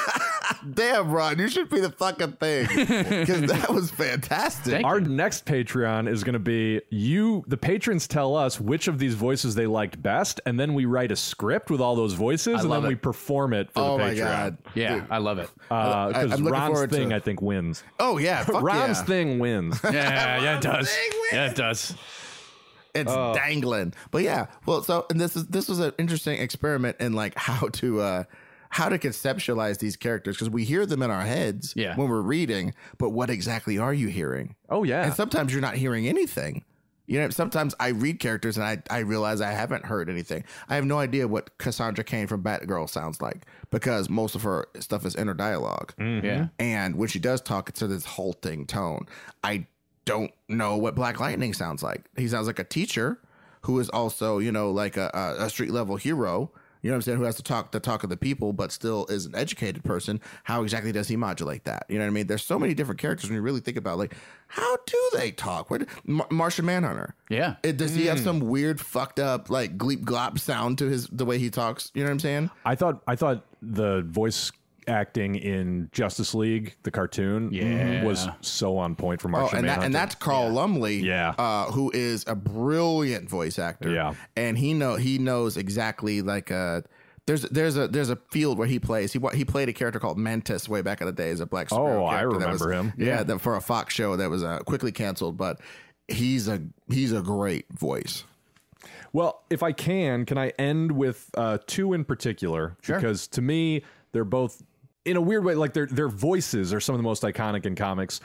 [0.75, 4.73] Damn, Ron, you should be the fucking thing because that was fantastic.
[4.73, 7.45] Thank Our next Patreon is going to be you.
[7.47, 11.13] The patrons tell us which of these voices they liked best, and then we write
[11.13, 14.05] a script with all those voices, and love then we perform it for oh the
[14.05, 14.19] my Patreon.
[14.19, 14.59] god.
[14.75, 15.49] Yeah, I love it.
[15.69, 17.13] Because I- Ron's forward to thing.
[17.13, 17.83] I think, wins.
[18.01, 18.45] Oh yeah.
[18.45, 19.05] Fuck Ron's yeah.
[19.05, 19.81] thing wins.
[19.85, 20.97] yeah, yeah, it does.
[21.33, 21.95] Yeah, it does.
[22.95, 23.33] It's Oh.
[23.35, 23.95] dangling.
[24.11, 27.69] But yeah, well, so and this is this was an interesting experiment in like how
[27.69, 28.25] to uh
[28.71, 31.97] how to conceptualize these characters because we hear them in our heads Yeah.
[31.97, 34.55] when we're reading, but what exactly are you hearing?
[34.69, 35.05] Oh yeah.
[35.05, 36.65] And sometimes you're not hearing anything.
[37.07, 40.45] You know, sometimes I read characters and I, I realize I haven't heard anything.
[40.69, 44.67] I have no idea what Cassandra Cain from Batgirl sounds like because most of her
[44.79, 45.95] stuff is inner dialogue.
[45.99, 46.27] Mm-hmm.
[46.27, 46.49] Yeah.
[46.59, 49.07] And when she does talk, it's in this halting tone.
[49.43, 49.67] I
[50.05, 52.05] don't know what Black Lightning sounds like.
[52.19, 53.19] He sounds like a teacher,
[53.63, 56.51] who is also you know like a, a a street level hero.
[56.89, 57.19] You know what I'm saying?
[57.19, 60.23] Who has to talk the talk of the people, but still is an educated person.
[60.45, 61.85] How exactly does he modulate that?
[61.91, 62.29] You know what I mean?
[62.29, 64.15] There's so many different characters when you really think about like
[64.47, 65.69] how do they talk?
[65.69, 67.15] Where do, Mar- Martian Manhunter?
[67.29, 67.57] Yeah.
[67.63, 68.25] It, does he have hmm.
[68.25, 71.93] some weird fucked up like gleep glop sound to his the way he talks?
[71.93, 72.51] You know what I'm saying?
[72.65, 74.51] I thought I thought the voice
[74.89, 78.05] acting in Justice League, the cartoon, Yeah.
[78.05, 81.35] was so on point for Oh, Martian and that, and that's Carl Lumbly, Yeah.
[81.39, 83.91] uh, who is a brilliant voice actor.
[83.91, 84.15] Yeah.
[84.37, 86.83] and he know he knows exactly like uh
[87.27, 89.13] there's there's a there's a field where he plays.
[89.13, 91.47] He wa- he played a character called Mantis way back in the day as a
[91.47, 91.69] black.
[91.69, 93.07] superhero Oh, I character that was- remember him.
[93.07, 95.61] Yeah, that for a Fox show that was uh, quickly canceled, but
[96.09, 98.25] he's a he's a great voice.
[99.13, 102.77] Well, if I can, can I end with uh, two in particular?
[102.83, 102.97] Sure.
[102.97, 103.83] Because to me,
[104.13, 104.63] they're both
[105.09, 107.75] in a weird way, like their their voices are some of the most iconic in
[107.75, 108.21] comics.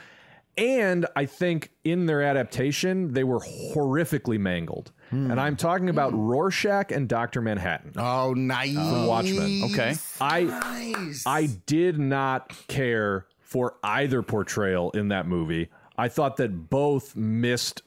[0.55, 4.91] And I think in their adaptation, they were horrifically mangled.
[5.09, 5.31] Hmm.
[5.31, 6.19] And I'm talking about hmm.
[6.19, 7.93] Rorschach and Doctor Manhattan.
[7.97, 8.75] Oh, nice.
[8.75, 9.63] Watchmen.
[9.71, 9.95] Okay.
[10.21, 11.23] I Nice.
[11.25, 15.69] I did not care for either portrayal in that movie.
[15.97, 17.81] I thought that both missed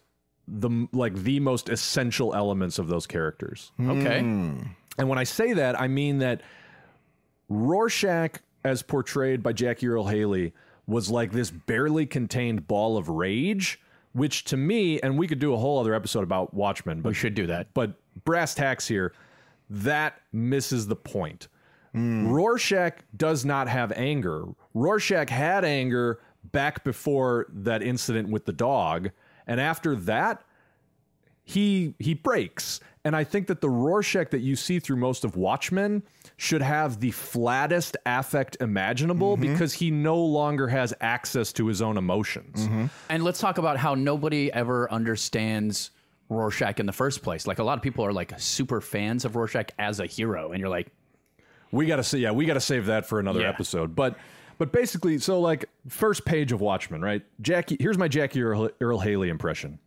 [0.48, 3.72] the like the most essential elements of those characters.
[3.80, 4.20] Okay.
[4.20, 4.58] Hmm.
[4.98, 6.42] And when I say that, I mean that
[7.48, 10.52] Rorschach, as portrayed by Jackie Earle Haley,
[10.86, 13.80] was like this barely contained ball of rage,
[14.12, 17.14] which to me, and we could do a whole other episode about Watchmen, but We
[17.14, 17.68] should do that.
[17.74, 17.94] but
[18.24, 19.12] brass tacks here,
[19.70, 21.48] that misses the point.
[21.94, 24.44] Rorschach does not have anger.
[24.74, 26.20] Rorschach had anger
[26.52, 29.10] back before that incident with the dog,
[29.46, 30.42] and after that,
[31.44, 32.80] he he breaks.
[33.06, 36.02] And I think that the Rorschach that you see through most of Watchmen
[36.38, 39.52] should have the flattest affect imaginable mm-hmm.
[39.52, 42.66] because he no longer has access to his own emotions.
[42.66, 42.86] Mm-hmm.
[43.08, 45.92] And let's talk about how nobody ever understands
[46.30, 47.46] Rorschach in the first place.
[47.46, 50.58] Like a lot of people are like super fans of Rorschach as a hero, and
[50.58, 50.88] you're like,
[51.70, 53.50] We got to say, yeah, we got to save that for another Yeah.
[53.50, 53.94] episode.
[53.94, 54.18] But,
[54.58, 57.22] but basically, so like first page of Watchmen, right?
[57.40, 59.78] Jackie, here's my Jackie Earl, Earle Haley impression.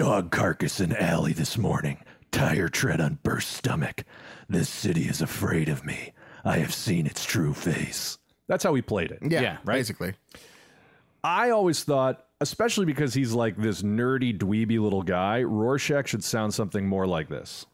[0.00, 1.98] Dog carcass in alley this morning.
[2.32, 4.04] Tire tread on burst stomach.
[4.48, 6.14] This city is afraid of me.
[6.42, 8.16] I have seen its true face.
[8.48, 9.18] That's how he played it.
[9.20, 9.74] yeah, yeah, right?
[9.74, 10.14] basically.
[11.22, 16.54] I always thought, especially because he's like this nerdy, dweeby little guy, Rorschach should sound
[16.54, 17.66] something more like this.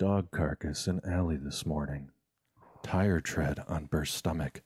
[0.00, 2.10] Dog carcass in alley this morning.
[2.82, 4.62] Tire tread on burst stomach.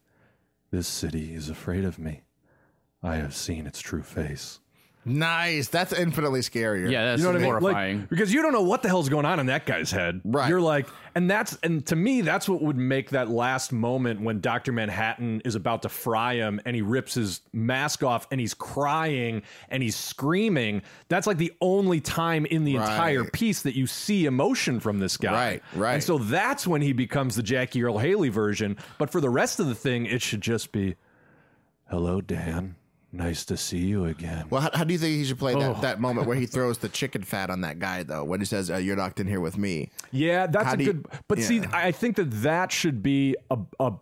[0.70, 2.22] This city is afraid of me.
[3.02, 4.60] I have seen its true face.
[5.08, 5.68] Nice.
[5.68, 6.90] That's infinitely scarier.
[6.90, 7.50] yeah, that's You know what I mean?
[7.60, 7.98] horrifying.
[8.00, 10.20] Like, because you don't know what the hell's going on in that guy's head.
[10.24, 10.48] Right.
[10.48, 14.40] You're like, and that's, and to me, that's what would make that last moment when
[14.40, 14.70] Dr.
[14.72, 19.42] Manhattan is about to fry him and he rips his mask off and he's crying
[19.68, 20.82] and he's screaming.
[21.08, 22.88] That's like the only time in the Right.
[22.90, 25.32] entire piece that you see emotion from this guy.
[25.32, 25.94] Right, right.
[25.94, 28.76] And so that's when he becomes the Jackie Earle Haley version.
[28.98, 30.96] But for the rest of the thing, it should just be,
[31.90, 32.76] Hello, Dan.
[33.10, 34.46] Nice to see you again.
[34.50, 35.60] Well, how, how do you think he should play Oh.
[35.60, 38.44] that, that moment where he throws the chicken fat on that guy, though, when he
[38.46, 39.90] says, uh, You're locked in here with me?
[40.12, 41.06] Yeah, that's How a do you- good.
[41.26, 41.70] But see, yeah.
[41.72, 43.92] I think that that should be a a,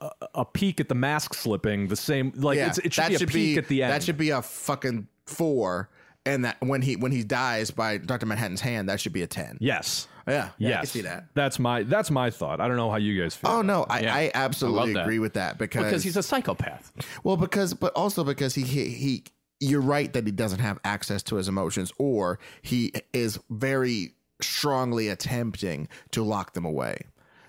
[0.00, 1.88] a, a peek at the mask slipping.
[1.88, 3.82] The same, like Yeah, it's, it should that be a should peek be, at the
[3.82, 3.92] end.
[3.92, 5.88] That should be a fucking four.
[6.26, 8.24] And that when he when he dies by Dr.
[8.26, 9.58] Manhattan's hand, that should be a 10.
[9.60, 10.50] yes, Yeah.
[10.58, 10.76] yeah yes.
[10.76, 11.26] I can see that.
[11.34, 12.60] That's my that's my thought.
[12.60, 13.50] I don't know how you guys feel.
[13.50, 14.14] Oh no, I, Yeah.
[14.14, 15.02] I absolutely I love that.
[15.02, 16.92] agree with that because because he's a psychopath.
[17.24, 19.24] Well, because but also because he, he he
[19.60, 25.08] you're right that he doesn't have access to his emotions or he is very strongly
[25.08, 26.98] attempting to lock them away.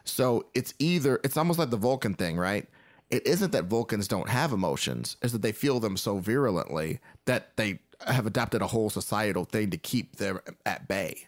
[0.03, 2.67] So it's either it's almost like the Vulcan thing, right?
[3.11, 7.55] It isn't that Vulcans don't have emotions, it's that they feel them so virulently that
[7.55, 11.27] they have adopted a whole societal thing to keep them at bay.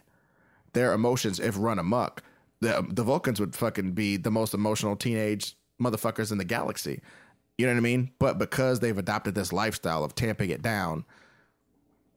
[0.72, 2.22] Their emotions, if run amok,
[2.60, 7.00] the the Vulcans would fucking be the most emotional teenage motherfuckers in the galaxy.
[7.56, 8.10] You know what I mean?
[8.18, 11.04] But because they've adopted this lifestyle of tamping it down,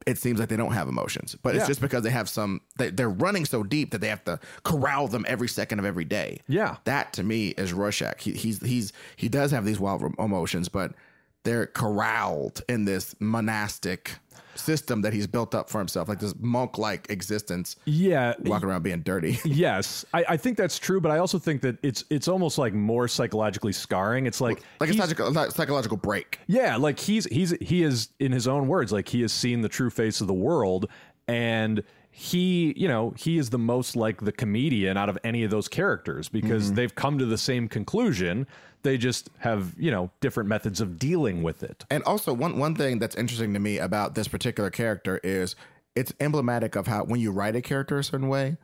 [0.06, 1.36] it seems like they don't have emotions.
[1.42, 4.24] But it's just because they have some, they, they're running so deep that they have
[4.24, 6.40] to corral them every second of every day.
[6.48, 6.76] Yeah.
[6.84, 8.20] That to me is Rorschach.
[8.20, 10.92] He, he's, he's, he does have these wild emotions, but
[11.44, 14.12] they're corralled in this monastic
[14.54, 18.82] system that he's built up for himself, like this monk like existence, Yeah, walking around
[18.82, 19.38] being dirty.
[19.44, 21.00] yes, I, I think that's true.
[21.00, 24.26] But I also think that it's it's almost like more psychologically scarring.
[24.26, 26.38] It's like like a psychological, psychological break.
[26.46, 29.68] Yeah, like he's he's he is in his own words, like he has seen the
[29.68, 30.88] true face of the world,
[31.26, 31.82] and
[32.14, 35.66] he, you know, he is the most like the comedian out of any of those
[35.66, 36.74] characters because Mm-hmm.
[36.74, 38.46] they've come to the same conclusion.
[38.82, 41.84] They just have, you know, different methods of dealing with it.
[41.90, 45.56] And also one one thing that's interesting to me about this particular character is
[45.94, 48.58] it's emblematic of how when you write a character a certain way,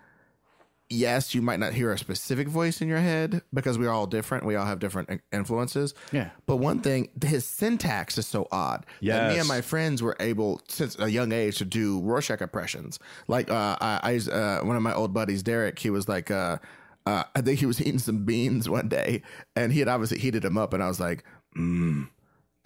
[0.90, 4.44] yes, you might not hear a specific voice in your head because we're all different.
[4.44, 5.94] We all have different influences.
[6.12, 6.30] Yeah.
[6.46, 8.86] But one thing, his syntax is so odd.
[9.00, 9.28] Yeah.
[9.28, 12.98] me and my friends were able since a young age to do Rorschach impressions.
[13.26, 16.58] Like uh, I, I uh, one of my old buddies, Derek, he was like, uh,
[17.06, 19.22] uh, I think he was eating some beans one day,
[19.56, 21.24] and he had obviously heated them up, and I was like,
[21.56, 22.08] mmm,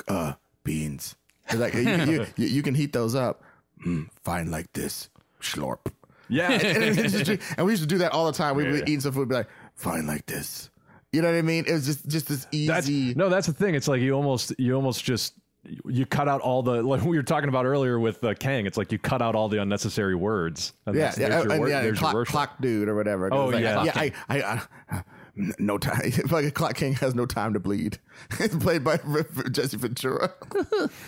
[0.09, 1.17] uh, beans.
[1.51, 3.43] He's like, you, you, you, you can heat those up.
[3.87, 5.09] Mm, fine like this,
[5.41, 5.93] schlorp.
[6.33, 6.51] Yeah.
[6.53, 8.57] and, and we used to do that all the time.
[8.57, 10.71] We would eat some food, be like, fine like this.
[11.13, 11.67] You know what I mean?
[11.67, 13.15] It was just just this That's easy.
[13.15, 13.75] no, that's the thing.
[13.75, 15.35] It's like you almost you almost just
[15.85, 18.65] you cut out all the like we were talking about earlier with uh, Kang.
[18.65, 20.73] It's like you cut out all the unnecessary words.
[20.87, 22.33] And yeah, yeah, there's your and yeah, there's your clock, worship.
[22.33, 23.29] clock dude or whatever.
[23.33, 23.85] Oh, like, yeah.
[23.85, 23.93] yeah.
[23.95, 25.03] I, I, I, I,
[25.35, 26.13] no time.
[26.31, 27.99] Like a clock king has no time to bleed.
[28.41, 28.99] it's played by
[29.51, 30.33] Jesse Ventura.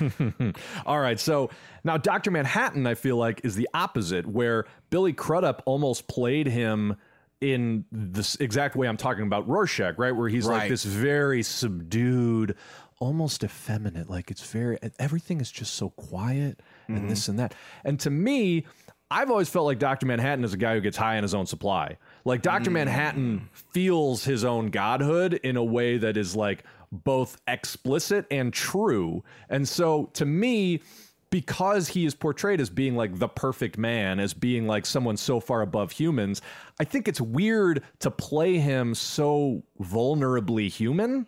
[0.87, 1.51] All right, so
[1.83, 6.97] now Doctor Manhattan, I feel like, is the opposite, where Billy Crudup almost played him
[7.41, 10.13] in this exact way I'm talking about Rorschach, right?
[10.13, 12.57] Where he's like this very subdued,
[12.99, 14.09] almost effeminate.
[14.09, 17.09] Like it's very everything is just so quiet and mm-hmm.
[17.09, 17.55] this and that.
[17.85, 18.65] And to me,
[19.11, 20.07] I've always felt like Dr.
[20.07, 21.99] Manhattan is a guy who gets high on his own supply.
[22.25, 22.71] Like Dr.
[22.71, 29.23] Manhattan feels his own godhood in a way that is like both explicit and true.
[29.51, 30.81] And so to me,
[31.29, 35.41] because he is portrayed as being like the perfect man, as being like someone so
[35.41, 36.41] far above humans,
[36.81, 41.27] I think it's weird to play him so vulnerably human,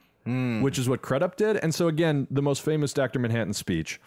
[0.62, 1.57] which is what Crudup did.
[1.57, 3.18] And so again, the most famous Dr.
[3.18, 4.01] Manhattan speech,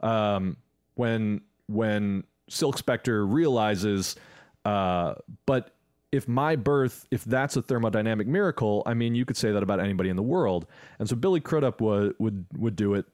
[0.00, 0.56] um,
[0.94, 4.16] when when Silk Spectre realizes,
[4.64, 5.14] uh,
[5.46, 5.74] but
[6.12, 9.80] if my birth, if that's a thermodynamic miracle, I mean, you could say that about
[9.80, 10.66] anybody in the world.
[10.98, 13.06] And so Billy Crudup would would would do it.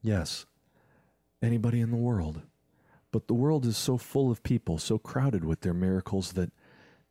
[0.00, 0.46] Yes,
[1.42, 2.40] anybody in the world.
[3.10, 6.52] But the world is so full of people, so crowded with their miracles that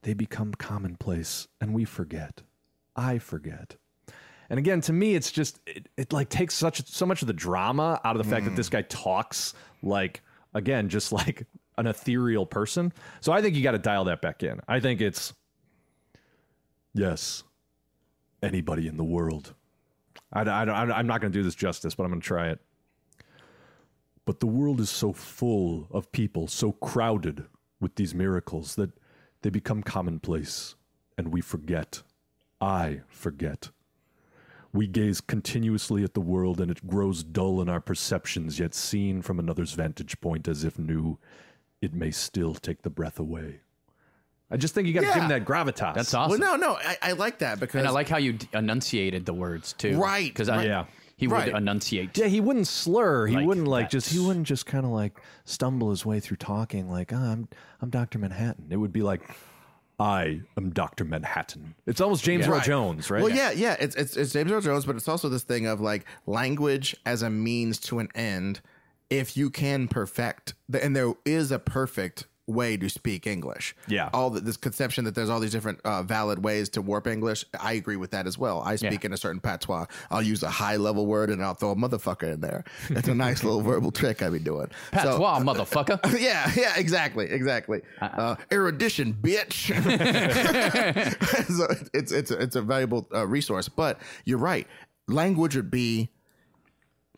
[0.03, 2.43] they become commonplace and we forget.
[2.95, 3.75] I forget.
[4.49, 7.33] And again, to me, it's just it, it like takes such so much of the
[7.33, 8.77] drama out of the fact that this hmm.
[8.77, 10.21] guy talks like
[10.53, 11.45] again, just like
[11.77, 12.91] an ethereal person.
[13.21, 14.59] So I think you got to dial that back in.
[14.67, 15.33] I think it's
[16.93, 17.43] yes,
[18.41, 19.53] anybody in the world.
[20.33, 22.59] I, I, I'm not going to do this justice, but I'm going to try it.
[24.25, 27.45] But the world is so full of people, so crowded
[27.79, 28.91] with these miracles that
[29.41, 30.75] they become commonplace
[31.17, 32.03] and we forget.
[32.59, 33.69] I forget.
[34.73, 39.21] We gaze continuously at the world and it grows dull in our perceptions, yet seen
[39.21, 41.17] from another's vantage point as if new,
[41.81, 43.61] it may still take the breath away.
[44.49, 45.93] I just think you got to give him that gravitas.
[45.93, 46.39] That's awesome.
[46.39, 46.61] well, awesome.
[46.61, 49.33] no, no, I, I like that because and I like how you d- enunciated the
[49.33, 49.97] words too.
[49.97, 50.65] Right, Because right.
[50.65, 50.85] Yeah.
[51.17, 51.47] he Right.
[51.51, 52.17] would enunciate.
[52.17, 53.27] Yeah, he wouldn't slur.
[53.27, 53.91] He Like wouldn't like that.
[53.91, 54.09] just.
[54.13, 57.49] He wouldn't just kind of like stumble his way through talking like, oh, "I'm
[57.81, 59.29] I'm Doctor Manhattan." It would be like,
[59.99, 62.63] "I am Doctor Manhattan." It's almost James Earl Right.
[62.63, 63.21] Jones, right?
[63.21, 63.75] Well, yeah, yeah.
[63.81, 67.21] It's, it's it's James Earl Jones, but it's also this thing of like language as
[67.21, 68.61] a means to an end.
[69.09, 73.75] If you can perfect, the, and there is a perfect way to speak English.
[73.89, 74.09] Yeah.
[74.13, 77.43] all the, this conception that there's all these different uh, valid ways to warp English.
[77.59, 78.61] I agree with that as well.
[78.65, 79.85] I speak in a certain patois.
[80.09, 82.63] I'll use a high level word and I'll throw a motherfucker in there.
[82.89, 84.67] That's a nice little verbal trick I be doing.
[84.93, 85.99] So- Patois, motherfucker.
[86.19, 87.81] yeah, yeah, exactly, exactly.
[87.99, 89.67] Uh, erudition, bitch.
[91.57, 93.67] so it's it's it's a valuable uh, resource.
[93.67, 94.67] But you're right.
[95.09, 96.09] Language would be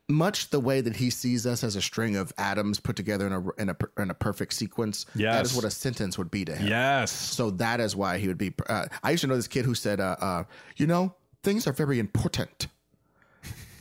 [0.09, 3.33] much the way that he sees us as a string of atoms put together in
[3.33, 5.05] a in a in a perfect sequence.
[5.13, 5.51] that Yes.
[5.51, 6.67] is what a sentence would be to him.
[6.67, 7.11] Yes.
[7.11, 8.53] So that is why he would be.
[8.67, 10.43] Uh, I used to know this kid who said, uh, uh,
[10.77, 12.67] "You know, things are very important."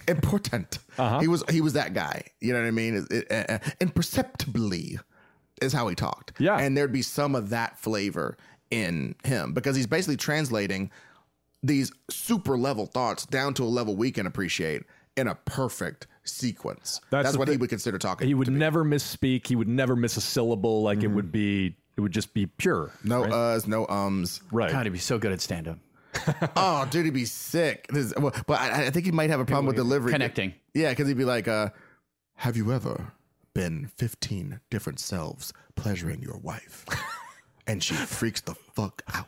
[0.06, 0.78] important.
[0.96, 1.18] Uh-huh.
[1.20, 2.22] He was he was that guy.
[2.40, 3.06] You know what I mean?
[3.10, 4.98] It- it- uh, imperceptibly
[5.60, 6.32] is how he talked.
[6.38, 6.56] Yeah.
[6.58, 8.36] and there'd be some of that flavor
[8.70, 10.90] in him because he's basically translating
[11.62, 14.84] these super level thoughts down to a level we can appreciate
[15.16, 17.00] in a perfect sequence.
[17.10, 18.26] That's That's, the what he would consider talking.
[18.26, 19.46] He would never misspeak.
[19.46, 20.82] He would never miss a syllable.
[20.82, 21.76] Like it would be.
[21.96, 22.92] It would just be pure.
[23.02, 24.40] no uhs, no ums.
[24.52, 24.70] Right.
[24.70, 25.78] God, he'd be so good at stand up.
[26.56, 27.86] oh, dude, he'd be sick.
[27.88, 30.12] This- well, but I, I think he might have a problem with delivery.
[30.12, 30.54] Connecting.
[30.74, 31.70] Yeah, because he'd be like, uh,
[32.36, 33.12] "Have you ever
[33.54, 36.86] been fifteen different selves pleasuring your wife?"
[37.68, 39.26] And she freaks the fuck out.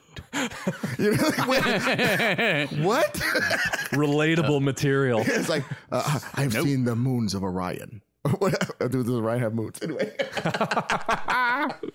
[0.99, 1.63] You know, like, wait,
[2.83, 3.15] what?
[3.93, 5.21] Relatable material.
[5.25, 5.63] it's like
[5.93, 8.03] uh, I've seen the moons of Orion.
[8.39, 8.53] What
[8.91, 9.79] does Orion have moons?
[9.83, 10.13] Anyway,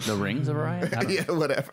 [0.05, 0.85] The rings of Orion?
[0.93, 1.09] I don't know.
[1.13, 1.69] yeah, whatever.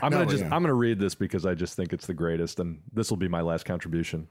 [0.00, 0.54] I'm No, gonna just yeah.
[0.54, 3.28] I'm gonna read this because I just think it's the greatest, and this will be
[3.28, 4.26] my last contribution.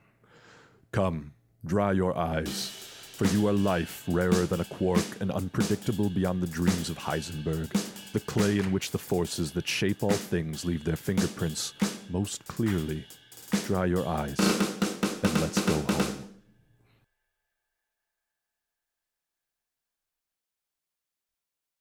[0.91, 1.31] Come,
[1.65, 2.90] dry your eyes,
[3.21, 7.69] For you are life, rarer than a quark, and unpredictable beyond the dreams of Heisenberg.
[8.13, 11.75] The clay in which the forces that shape all things leave their fingerprints
[12.09, 13.05] most clearly.
[13.67, 16.20] Dry your eyes, and let's go home.